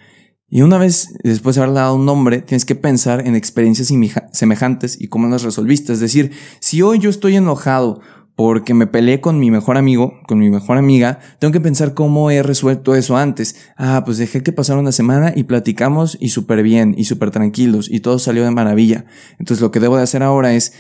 Y 0.50 0.62
una 0.62 0.78
vez 0.78 1.14
después 1.22 1.56
de 1.56 1.62
haberle 1.62 1.80
dado 1.80 1.94
un 1.94 2.06
nombre, 2.06 2.40
tienes 2.40 2.64
que 2.64 2.74
pensar 2.74 3.26
en 3.26 3.36
experiencias 3.36 3.92
semejantes 4.32 4.98
y 4.98 5.08
cómo 5.08 5.28
las 5.28 5.42
resolviste. 5.42 5.92
Es 5.92 6.00
decir, 6.00 6.32
si 6.60 6.80
hoy 6.80 6.98
yo 6.98 7.10
estoy 7.10 7.36
enojado 7.36 8.00
porque 8.34 8.72
me 8.72 8.86
peleé 8.86 9.20
con 9.20 9.38
mi 9.40 9.50
mejor 9.50 9.76
amigo, 9.76 10.14
con 10.26 10.38
mi 10.38 10.48
mejor 10.48 10.78
amiga, 10.78 11.18
tengo 11.38 11.52
que 11.52 11.60
pensar 11.60 11.92
cómo 11.92 12.30
he 12.30 12.42
resuelto 12.42 12.94
eso 12.94 13.16
antes. 13.16 13.56
Ah, 13.76 14.02
pues 14.06 14.16
dejé 14.16 14.42
que 14.42 14.52
pasara 14.52 14.80
una 14.80 14.92
semana 14.92 15.32
y 15.36 15.42
platicamos 15.42 16.16
y 16.18 16.30
súper 16.30 16.62
bien 16.62 16.94
y 16.96 17.04
súper 17.04 17.30
tranquilos 17.30 17.90
y 17.90 18.00
todo 18.00 18.18
salió 18.18 18.44
de 18.44 18.50
maravilla. 18.50 19.04
Entonces 19.38 19.60
lo 19.60 19.70
que 19.70 19.80
debo 19.80 19.96
de 19.96 20.04
hacer 20.04 20.22
ahora 20.22 20.54
es 20.54 20.72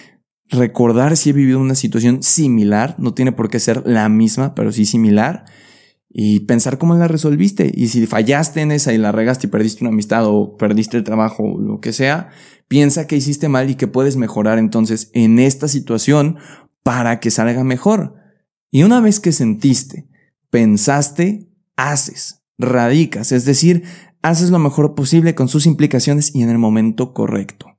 recordar 0.48 1.16
si 1.16 1.30
he 1.30 1.32
vivido 1.34 1.58
una 1.58 1.74
situación 1.74 2.22
similar, 2.22 2.94
no 2.96 3.12
tiene 3.12 3.32
por 3.32 3.50
qué 3.50 3.60
ser 3.60 3.82
la 3.84 4.08
misma, 4.08 4.54
pero 4.54 4.72
sí 4.72 4.86
similar 4.86 5.44
y 6.20 6.40
pensar 6.40 6.78
cómo 6.78 6.96
la 6.96 7.06
resolviste. 7.06 7.70
Y 7.72 7.86
si 7.86 8.04
fallaste 8.08 8.60
en 8.60 8.72
esa 8.72 8.92
y 8.92 8.98
la 8.98 9.12
regaste 9.12 9.46
y 9.46 9.50
perdiste 9.50 9.84
una 9.84 9.92
amistad 9.92 10.26
o 10.26 10.56
perdiste 10.56 10.96
el 10.96 11.04
trabajo 11.04 11.44
o 11.44 11.60
lo 11.60 11.78
que 11.78 11.92
sea, 11.92 12.30
piensa 12.66 13.06
que 13.06 13.14
hiciste 13.14 13.48
mal 13.48 13.70
y 13.70 13.76
que 13.76 13.86
puedes 13.86 14.16
mejorar 14.16 14.58
entonces 14.58 15.12
en 15.14 15.38
esta 15.38 15.68
situación 15.68 16.38
para 16.82 17.20
que 17.20 17.30
salga 17.30 17.62
mejor. 17.62 18.16
Y 18.72 18.82
una 18.82 19.00
vez 19.00 19.20
que 19.20 19.30
sentiste, 19.30 20.08
pensaste, 20.50 21.52
haces, 21.76 22.42
radicas, 22.58 23.30
es 23.30 23.44
decir, 23.44 23.84
haces 24.20 24.50
lo 24.50 24.58
mejor 24.58 24.96
posible 24.96 25.36
con 25.36 25.46
sus 25.46 25.66
implicaciones 25.66 26.34
y 26.34 26.42
en 26.42 26.50
el 26.50 26.58
momento 26.58 27.14
correcto. 27.14 27.78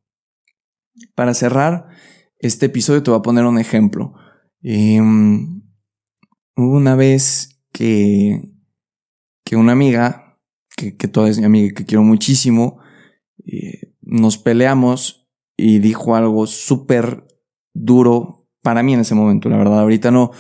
Para 1.13 1.33
cerrar 1.33 1.87
este 2.37 2.67
episodio 2.67 3.03
te 3.03 3.11
voy 3.11 3.19
a 3.19 3.23
poner 3.23 3.43
un 3.43 3.59
ejemplo. 3.59 4.13
Em, 4.61 5.61
una 6.55 6.95
vez 6.95 7.58
que, 7.71 8.41
que 9.43 9.55
una 9.55 9.71
amiga, 9.71 10.39
que, 10.75 10.95
que 10.95 11.07
toda 11.07 11.29
es 11.29 11.39
mi 11.39 11.45
amiga 11.45 11.73
que 11.73 11.85
quiero 11.85 12.03
muchísimo, 12.03 12.79
eh, 13.45 13.93
nos 14.01 14.37
peleamos 14.37 15.29
y 15.57 15.79
dijo 15.79 16.15
algo 16.15 16.47
súper 16.47 17.27
duro 17.73 18.47
para 18.61 18.83
mí 18.83 18.93
en 18.93 19.01
ese 19.01 19.15
momento, 19.15 19.49
la 19.49 19.57
verdad, 19.57 19.79
ahorita 19.79 20.11
no, 20.11 20.31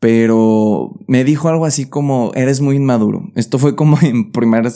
pero 0.00 0.96
me 1.06 1.24
dijo 1.24 1.48
algo 1.48 1.66
así 1.66 1.88
como, 1.88 2.32
eres 2.34 2.60
muy 2.60 2.76
inmaduro. 2.76 3.30
Esto 3.36 3.58
fue 3.58 3.76
como 3.76 3.98
en 4.02 4.32
primer, 4.32 4.66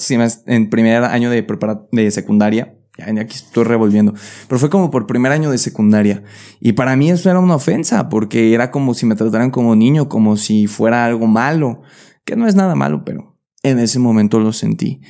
en 0.46 0.70
primer 0.70 1.04
año 1.04 1.30
de, 1.30 1.46
de 1.92 2.10
secundaria. 2.10 2.78
Aquí 2.98 3.36
estoy 3.36 3.64
revolviendo. 3.64 4.14
Pero 4.48 4.58
fue 4.58 4.70
como 4.70 4.90
por 4.90 5.06
primer 5.06 5.32
año 5.32 5.50
de 5.50 5.58
secundaria. 5.58 6.22
Y 6.60 6.72
para 6.72 6.94
mí 6.96 7.10
eso 7.10 7.28
era 7.28 7.40
una 7.40 7.56
ofensa, 7.56 8.08
porque 8.08 8.54
era 8.54 8.70
como 8.70 8.94
si 8.94 9.04
me 9.04 9.16
trataran 9.16 9.50
como 9.50 9.74
niño, 9.74 10.08
como 10.08 10.36
si 10.36 10.68
fuera 10.68 11.04
algo 11.04 11.26
malo, 11.26 11.82
que 12.24 12.36
no 12.36 12.46
es 12.46 12.54
nada 12.54 12.76
malo, 12.76 13.04
pero 13.04 13.36
en 13.62 13.80
ese 13.80 13.98
momento 13.98 14.38
lo 14.38 14.52
sentí. 14.52 15.00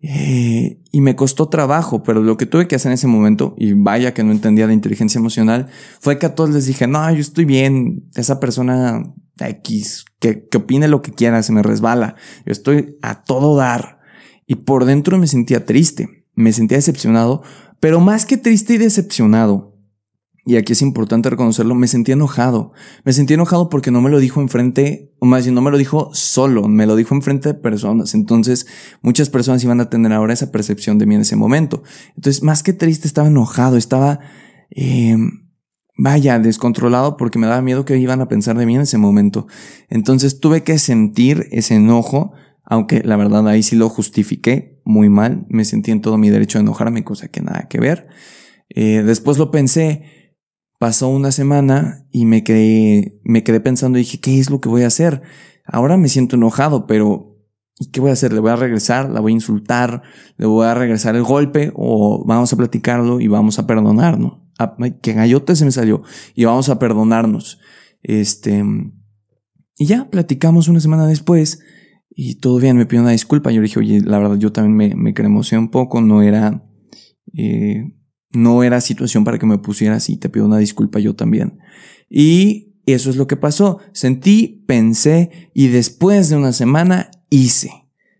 Eh, 0.00 0.80
y 0.90 1.00
me 1.00 1.16
costó 1.16 1.48
trabajo, 1.48 2.02
pero 2.02 2.22
lo 2.22 2.36
que 2.36 2.46
tuve 2.46 2.68
que 2.68 2.76
hacer 2.76 2.90
en 2.90 2.94
ese 2.94 3.06
momento, 3.08 3.54
y 3.58 3.72
vaya 3.72 4.14
que 4.14 4.22
no 4.22 4.32
entendía 4.32 4.68
de 4.68 4.74
inteligencia 4.74 5.18
emocional, 5.18 5.68
fue 6.00 6.18
que 6.18 6.26
a 6.26 6.34
todos 6.34 6.50
les 6.50 6.66
dije, 6.66 6.86
no, 6.86 7.10
yo 7.10 7.20
estoy 7.20 7.44
bien, 7.44 8.08
esa 8.14 8.38
persona 8.38 9.02
X, 9.38 10.04
que, 10.20 10.46
que 10.48 10.58
opine 10.58 10.86
lo 10.86 11.02
que 11.02 11.12
quiera, 11.12 11.42
se 11.42 11.52
me 11.52 11.62
resbala, 11.62 12.14
yo 12.46 12.52
estoy 12.52 12.98
a 13.02 13.24
todo 13.24 13.56
dar. 13.56 14.00
Y 14.46 14.56
por 14.56 14.84
dentro 14.84 15.18
me 15.18 15.26
sentía 15.26 15.64
triste 15.64 16.21
me 16.34 16.52
sentía 16.52 16.78
decepcionado, 16.78 17.42
pero 17.80 18.00
más 18.00 18.26
que 18.26 18.36
triste 18.36 18.74
y 18.74 18.78
decepcionado, 18.78 19.72
y 20.44 20.56
aquí 20.56 20.72
es 20.72 20.82
importante 20.82 21.30
reconocerlo, 21.30 21.76
me 21.76 21.86
sentí 21.86 22.10
enojado. 22.10 22.72
Me 23.04 23.12
sentí 23.12 23.34
enojado 23.34 23.68
porque 23.68 23.92
no 23.92 24.00
me 24.00 24.10
lo 24.10 24.18
dijo 24.18 24.40
enfrente, 24.40 25.14
o 25.20 25.26
más 25.26 25.44
bien 25.44 25.54
no 25.54 25.62
me 25.62 25.70
lo 25.70 25.78
dijo 25.78 26.10
solo, 26.14 26.66
me 26.66 26.86
lo 26.86 26.96
dijo 26.96 27.14
enfrente 27.14 27.50
de 27.50 27.54
personas. 27.54 28.14
Entonces, 28.14 28.66
muchas 29.02 29.30
personas 29.30 29.62
iban 29.62 29.80
a 29.80 29.88
tener 29.88 30.12
ahora 30.12 30.32
esa 30.32 30.50
percepción 30.50 30.98
de 30.98 31.06
mí 31.06 31.14
en 31.14 31.20
ese 31.20 31.36
momento. 31.36 31.84
Entonces, 32.16 32.42
más 32.42 32.64
que 32.64 32.72
triste, 32.72 33.06
estaba 33.06 33.28
enojado, 33.28 33.76
estaba, 33.76 34.18
eh, 34.70 35.16
vaya, 35.96 36.40
descontrolado 36.40 37.16
porque 37.16 37.38
me 37.38 37.46
daba 37.46 37.62
miedo 37.62 37.84
que 37.84 37.96
iban 37.98 38.20
a 38.20 38.26
pensar 38.26 38.58
de 38.58 38.66
mí 38.66 38.74
en 38.74 38.80
ese 38.80 38.98
momento. 38.98 39.46
Entonces, 39.90 40.40
tuve 40.40 40.64
que 40.64 40.80
sentir 40.80 41.46
ese 41.52 41.76
enojo, 41.76 42.32
aunque 42.64 43.02
la 43.04 43.16
verdad 43.16 43.46
ahí 43.46 43.62
sí 43.62 43.76
lo 43.76 43.88
justifiqué, 43.88 44.71
muy 44.84 45.08
mal, 45.08 45.46
me 45.48 45.64
sentí 45.64 45.90
en 45.90 46.00
todo 46.00 46.18
mi 46.18 46.30
derecho 46.30 46.58
a 46.58 46.62
enojarme, 46.62 47.04
cosa 47.04 47.28
que 47.28 47.40
nada 47.40 47.68
que 47.68 47.80
ver. 47.80 48.08
Eh, 48.68 49.02
después 49.04 49.38
lo 49.38 49.50
pensé, 49.50 50.36
pasó 50.78 51.08
una 51.08 51.32
semana 51.32 52.06
y 52.10 52.26
me 52.26 52.44
quedé, 52.44 53.20
me 53.24 53.44
quedé 53.44 53.60
pensando 53.60 53.98
y 53.98 54.02
dije, 54.02 54.20
¿qué 54.20 54.38
es 54.38 54.50
lo 54.50 54.60
que 54.60 54.68
voy 54.68 54.82
a 54.82 54.88
hacer? 54.88 55.22
Ahora 55.64 55.96
me 55.96 56.08
siento 56.08 56.36
enojado, 56.36 56.86
pero 56.86 57.32
¿Y 57.82 57.90
qué 57.90 58.00
voy 58.00 58.10
a 58.10 58.12
hacer? 58.12 58.32
¿Le 58.32 58.38
voy 58.38 58.50
a 58.50 58.56
regresar? 58.56 59.10
¿La 59.10 59.18
voy 59.20 59.32
a 59.32 59.34
insultar? 59.34 60.02
¿Le 60.36 60.46
voy 60.46 60.66
a 60.66 60.74
regresar 60.74 61.16
el 61.16 61.24
golpe? 61.24 61.72
¿O 61.74 62.24
vamos 62.24 62.52
a 62.52 62.56
platicarlo 62.56 63.20
y 63.20 63.26
vamos 63.26 63.58
a 63.58 63.66
perdonarnos? 63.66 64.40
Ah, 64.58 64.76
que 65.02 65.14
gallote 65.14 65.56
se 65.56 65.64
me 65.64 65.72
salió. 65.72 66.02
Y 66.34 66.44
vamos 66.44 66.68
a 66.68 66.78
perdonarnos. 66.78 67.58
Este. 68.02 68.62
Y 69.76 69.86
ya 69.86 70.10
platicamos 70.10 70.68
una 70.68 70.78
semana 70.78 71.06
después. 71.06 71.60
Y 72.14 72.36
todo 72.36 72.58
bien, 72.58 72.76
me 72.76 72.86
pidió 72.86 73.02
una 73.02 73.12
disculpa. 73.12 73.50
Yo 73.50 73.60
le 73.60 73.68
dije, 73.68 73.78
oye, 73.78 74.00
la 74.00 74.18
verdad, 74.18 74.36
yo 74.36 74.52
también 74.52 74.94
me, 74.96 75.14
me 75.14 75.58
un 75.58 75.70
poco. 75.70 76.00
No 76.00 76.22
era. 76.22 76.62
Eh, 77.34 77.94
no 78.30 78.62
era 78.62 78.80
situación 78.80 79.24
para 79.24 79.38
que 79.38 79.46
me 79.46 79.58
pusiera 79.58 79.96
así. 79.96 80.16
Te 80.16 80.28
pido 80.28 80.46
una 80.46 80.58
disculpa 80.58 80.98
yo 80.98 81.14
también. 81.14 81.58
Y 82.08 82.74
eso 82.86 83.10
es 83.10 83.16
lo 83.16 83.26
que 83.26 83.36
pasó. 83.36 83.78
Sentí, 83.92 84.64
pensé 84.66 85.50
y 85.54 85.68
después 85.68 86.28
de 86.28 86.36
una 86.36 86.52
semana 86.52 87.10
hice. 87.30 87.70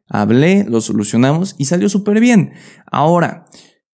Hablé, 0.06 0.64
lo 0.64 0.80
solucionamos 0.80 1.54
y 1.58 1.64
salió 1.66 1.88
súper 1.88 2.20
bien. 2.20 2.52
Ahora, 2.90 3.46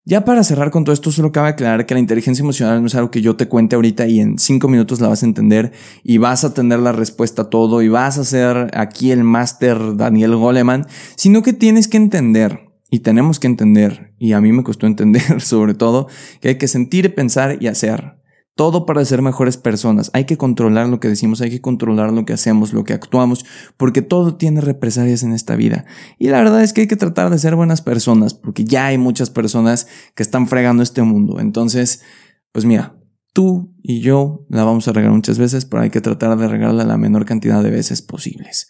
ya 0.08 0.24
para 0.24 0.42
cerrar 0.42 0.70
con 0.70 0.84
todo 0.84 0.94
esto, 0.94 1.12
solo 1.12 1.32
cabe 1.32 1.50
aclarar 1.50 1.84
que 1.84 1.92
la 1.92 2.00
inteligencia 2.00 2.42
emocional 2.42 2.80
no 2.80 2.86
es 2.86 2.94
algo 2.94 3.10
que 3.10 3.20
yo 3.20 3.36
te 3.36 3.46
cuente 3.46 3.76
ahorita 3.76 4.06
y 4.06 4.20
en 4.20 4.38
cinco 4.38 4.66
minutos 4.66 5.00
la 5.00 5.08
vas 5.08 5.22
a 5.22 5.26
entender 5.26 5.72
y 6.02 6.16
vas 6.16 6.44
a 6.44 6.54
tener 6.54 6.78
la 6.78 6.92
respuesta 6.92 7.42
a 7.42 7.50
todo 7.50 7.82
y 7.82 7.88
vas 7.88 8.16
a 8.16 8.24
ser 8.24 8.70
aquí 8.72 9.10
el 9.10 9.22
máster 9.22 9.98
Daniel 9.98 10.34
Goleman, 10.36 10.86
sino 11.14 11.42
que 11.42 11.52
tienes 11.52 11.88
que 11.88 11.98
entender 11.98 12.70
y 12.90 13.00
tenemos 13.00 13.38
que 13.38 13.48
entender, 13.48 14.14
y 14.18 14.32
a 14.32 14.40
mí 14.40 14.50
me 14.50 14.62
costó 14.62 14.86
entender 14.86 15.40
sobre 15.42 15.74
todo, 15.74 16.08
que 16.40 16.48
hay 16.48 16.56
que 16.56 16.68
sentir, 16.68 17.14
pensar 17.14 17.58
y 17.60 17.66
hacer. 17.66 18.17
Todo 18.58 18.86
para 18.86 19.04
ser 19.04 19.22
mejores 19.22 19.56
personas. 19.56 20.10
Hay 20.14 20.24
que 20.24 20.36
controlar 20.36 20.88
lo 20.88 20.98
que 20.98 21.06
decimos, 21.06 21.40
hay 21.40 21.50
que 21.50 21.60
controlar 21.60 22.12
lo 22.12 22.24
que 22.24 22.32
hacemos, 22.32 22.72
lo 22.72 22.82
que 22.82 22.92
actuamos, 22.92 23.44
porque 23.76 24.02
todo 24.02 24.34
tiene 24.34 24.60
represalias 24.60 25.22
en 25.22 25.32
esta 25.32 25.54
vida. 25.54 25.84
Y 26.18 26.26
la 26.26 26.38
verdad 26.38 26.64
es 26.64 26.72
que 26.72 26.80
hay 26.80 26.86
que 26.88 26.96
tratar 26.96 27.30
de 27.30 27.38
ser 27.38 27.54
buenas 27.54 27.82
personas, 27.82 28.34
porque 28.34 28.64
ya 28.64 28.86
hay 28.86 28.98
muchas 28.98 29.30
personas 29.30 29.86
que 30.16 30.24
están 30.24 30.48
fregando 30.48 30.82
este 30.82 31.02
mundo. 31.02 31.38
Entonces, 31.38 32.02
pues 32.50 32.64
mira, 32.64 32.98
tú 33.32 33.76
y 33.80 34.00
yo 34.00 34.44
la 34.48 34.64
vamos 34.64 34.88
a 34.88 34.92
regar 34.92 35.12
muchas 35.12 35.38
veces, 35.38 35.64
pero 35.64 35.84
hay 35.84 35.90
que 35.90 36.00
tratar 36.00 36.36
de 36.36 36.48
regarla 36.48 36.82
la 36.82 36.96
menor 36.96 37.26
cantidad 37.26 37.62
de 37.62 37.70
veces 37.70 38.02
posibles. 38.02 38.66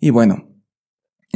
Y 0.00 0.08
bueno, 0.08 0.55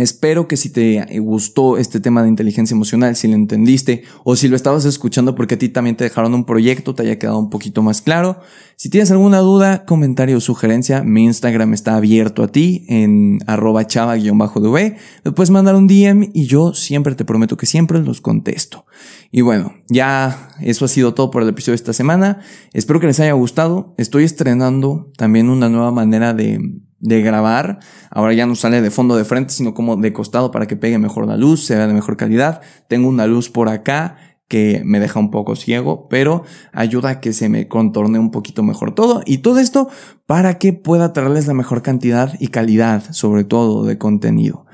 Espero 0.01 0.49
que 0.49 0.57
si 0.57 0.71
te 0.71 1.19
gustó 1.21 1.77
este 1.77 2.01
tema 2.01 2.23
de 2.23 2.31
inteligencia 2.31 2.75
emocional, 2.75 3.17
si 3.17 3.29
lo 3.29 3.35
entendiste 3.35 4.05
o 4.25 4.35
si 4.35 4.49
lo 4.49 4.57
estabas 4.57 4.87
escuchando 4.87 5.35
porque 5.35 5.57
a 5.57 5.59
ti 5.59 5.69
también 5.69 5.97
te 5.97 6.05
dejaron 6.05 6.33
un 6.33 6.45
proyecto, 6.45 6.95
te 6.95 7.03
haya 7.03 7.19
quedado 7.19 7.39
un 7.39 7.51
poquito 7.51 7.83
más 7.83 8.01
claro. 8.01 8.41
Si 8.77 8.89
tienes 8.89 9.11
alguna 9.11 9.41
duda, 9.41 9.85
comentario 9.85 10.39
o 10.39 10.41
sugerencia, 10.41 11.03
mi 11.03 11.25
Instagram 11.25 11.75
está 11.75 11.97
abierto 11.97 12.43
a 12.43 12.49
ti 12.49 12.87
en 12.89 13.41
arroba 13.47 13.87
chava-dv. 13.87 14.97
Me 15.25 15.33
puedes 15.33 15.51
mandar 15.51 15.77
un 15.77 15.87
DM 15.87 16.31
y 16.33 16.47
yo 16.47 16.73
siempre 16.73 17.15
te 17.15 17.27
prometo 17.27 17.59
que 17.59 17.67
siempre 17.67 17.99
los 17.99 18.23
contesto. 18.23 18.87
Y 19.31 19.43
bueno, 19.43 19.75
ya 19.89 20.49
eso 20.61 20.87
ha 20.87 20.89
sido 20.89 21.13
todo 21.13 21.31
por 21.31 21.43
el 21.43 21.49
episodio 21.51 21.73
de 21.73 21.83
esta 21.83 21.93
semana. 21.93 22.41
Espero 22.73 23.01
que 23.01 23.07
les 23.07 23.21
haya 23.21 23.33
gustado. 23.33 23.95
Estoy 23.99 24.25
estrenando 24.25 25.13
también 25.19 25.51
una 25.51 25.69
nueva 25.69 25.93
manera 25.93 26.33
de 26.33 26.81
de 27.01 27.23
grabar. 27.23 27.81
Ahora 28.11 28.33
ya 28.35 28.47
no 28.47 28.55
sale 28.55 28.81
de 28.81 28.91
fondo 28.91 29.17
de 29.17 29.25
frente, 29.25 29.53
sino 29.53 29.75
como 29.75 29.97
de 29.97 30.13
costado 30.13 30.51
para 30.51 30.67
que 30.67 30.77
pegue 30.77 30.99
mejor 30.99 31.27
la 31.27 31.37
luz, 31.37 31.65
se 31.65 31.75
vea 31.75 31.87
de 31.87 31.95
mejor 31.95 32.17
calidad. 32.17 32.61
Tengo 32.89 33.09
una 33.09 33.27
luz 33.27 33.49
por 33.49 33.69
acá 33.69 34.17
que 34.51 34.83
me 34.85 34.99
deja 34.99 35.21
un 35.21 35.31
poco 35.31 35.55
ciego, 35.55 36.09
pero 36.09 36.43
ayuda 36.73 37.11
a 37.11 37.21
que 37.21 37.33
se 37.33 37.49
me 37.49 37.69
contorne 37.69 38.19
un 38.19 38.33
poquito 38.33 38.65
mejor 38.65 38.95
todo. 38.95 39.23
Y 39.25 39.39
todo 39.39 39.61
esto 39.61 39.89
para 40.27 40.59
que 40.59 40.73
pueda 40.73 41.13
traerles 41.13 41.47
la 41.47 41.55
mejor 41.55 41.83
cantidad 41.83 42.35
y 42.41 42.49
calidad, 42.49 43.13
sobre 43.13 43.45
todo, 43.45 43.85
de 43.85 43.97
contenido. 43.97 44.67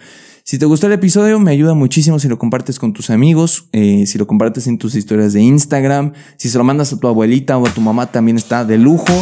Si 0.44 0.58
te 0.58 0.64
gustó 0.64 0.86
el 0.86 0.94
episodio, 0.94 1.38
me 1.40 1.50
ayuda 1.50 1.74
muchísimo 1.74 2.18
si 2.18 2.28
lo 2.28 2.38
compartes 2.38 2.78
con 2.78 2.92
tus 2.92 3.10
amigos, 3.10 3.68
eh, 3.72 4.06
si 4.06 4.16
lo 4.16 4.26
compartes 4.26 4.66
en 4.66 4.78
tus 4.78 4.94
historias 4.94 5.32
de 5.32 5.42
Instagram, 5.42 6.12
si 6.36 6.48
se 6.48 6.56
lo 6.56 6.64
mandas 6.64 6.92
a 6.92 6.98
tu 6.98 7.08
abuelita 7.08 7.58
o 7.58 7.66
a 7.66 7.70
tu 7.70 7.80
mamá, 7.80 8.06
también 8.06 8.36
está 8.36 8.64
de 8.64 8.78
lujo. 8.78 9.12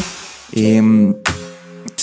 Em, 0.53 1.15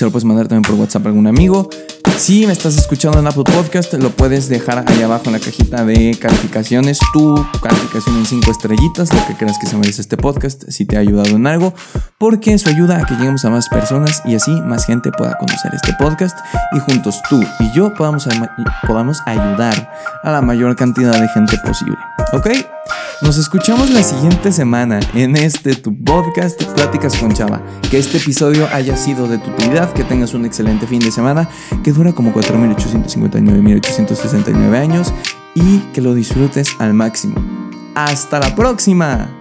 se 0.02 0.06
lo 0.06 0.12
puedes 0.12 0.26
mandar 0.26 0.48
también 0.48 0.64
por 0.64 0.80
WhatsApp 0.80 1.06
a 1.06 1.10
algún 1.10 1.28
amigo. 1.28 1.70
Si 2.18 2.48
me 2.48 2.54
estás 2.54 2.76
escuchando 2.76 3.20
en 3.20 3.28
Apple 3.28 3.44
Podcast, 3.44 3.94
lo 3.94 4.10
puedes 4.10 4.50
dejar 4.50 4.84
ahí 4.88 5.04
abajo 5.04 5.26
en 5.28 5.34
la 5.34 5.40
cajita 5.40 5.86
de 5.86 6.18
calificaciones, 6.20 6.98
tu 7.14 7.36
calificación 7.62 8.18
en 8.18 8.26
5 8.26 8.50
estrellitas, 8.50 9.14
lo 9.14 9.28
que 9.28 9.36
creas 9.36 9.60
que 9.60 9.68
se 9.68 9.78
merece 9.78 10.02
este 10.02 10.18
podcast, 10.18 10.64
si 10.70 10.86
te 10.86 10.98
ha 10.98 11.02
ayudado 11.02 11.36
en 11.36 11.46
algo, 11.46 11.76
porque 12.18 12.52
eso 12.52 12.72
ayuda 12.72 12.98
a 12.98 13.06
que 13.06 13.14
lleguemos 13.14 13.46
a 13.46 13.52
más 13.52 13.70
personas 13.70 14.24
y 14.26 14.34
así 14.34 14.50
más 14.50 14.88
gente 14.88 15.12
pueda 15.12 15.38
conocer 15.38 15.72
este 15.76 15.94
podcast 16.00 16.36
y 16.76 16.80
juntos 16.80 17.22
tú 17.30 17.40
y 17.60 17.72
yo 17.76 17.94
podamos, 17.94 18.28
podamos 18.88 19.22
ayudar 19.28 19.92
a 20.24 20.32
la 20.32 20.42
mayor 20.42 20.76
cantidad 20.76 21.22
de 21.22 21.28
gente 21.28 21.60
posible. 21.64 21.98
¿Ok? 22.34 22.48
Nos 23.22 23.38
escuchamos 23.38 23.92
la 23.92 24.02
siguiente 24.02 24.52
semana 24.52 25.00
en 25.14 25.38
este 25.38 25.76
tu 25.76 25.96
podcast 26.04 26.60
Pláticas 26.74 27.16
con 27.18 27.32
Chava. 27.32 27.62
Que 27.92 28.00
este 28.00 28.18
episodio 28.18 28.68
haya 28.74 28.98
sido 28.98 29.28
de 29.28 29.38
tu 29.38 29.52
utilidad, 29.52 29.94
que 29.94 30.04
tengas 30.04 30.34
un 30.34 30.44
excelente 30.44 30.88
fin 30.88 31.00
de 31.00 31.12
semana, 31.12 31.48
que 31.84 31.92
dura 31.92 32.14
como 32.14 32.34
4.859.869 32.34 34.76
años 34.76 35.14
y 35.54 35.78
que 35.94 36.02
lo 36.02 36.16
disfrutes 36.16 36.70
al 36.80 36.96
máximo. 36.96 37.36
¡Hasta 37.94 38.40
la 38.40 38.56
próxima! 38.56 39.41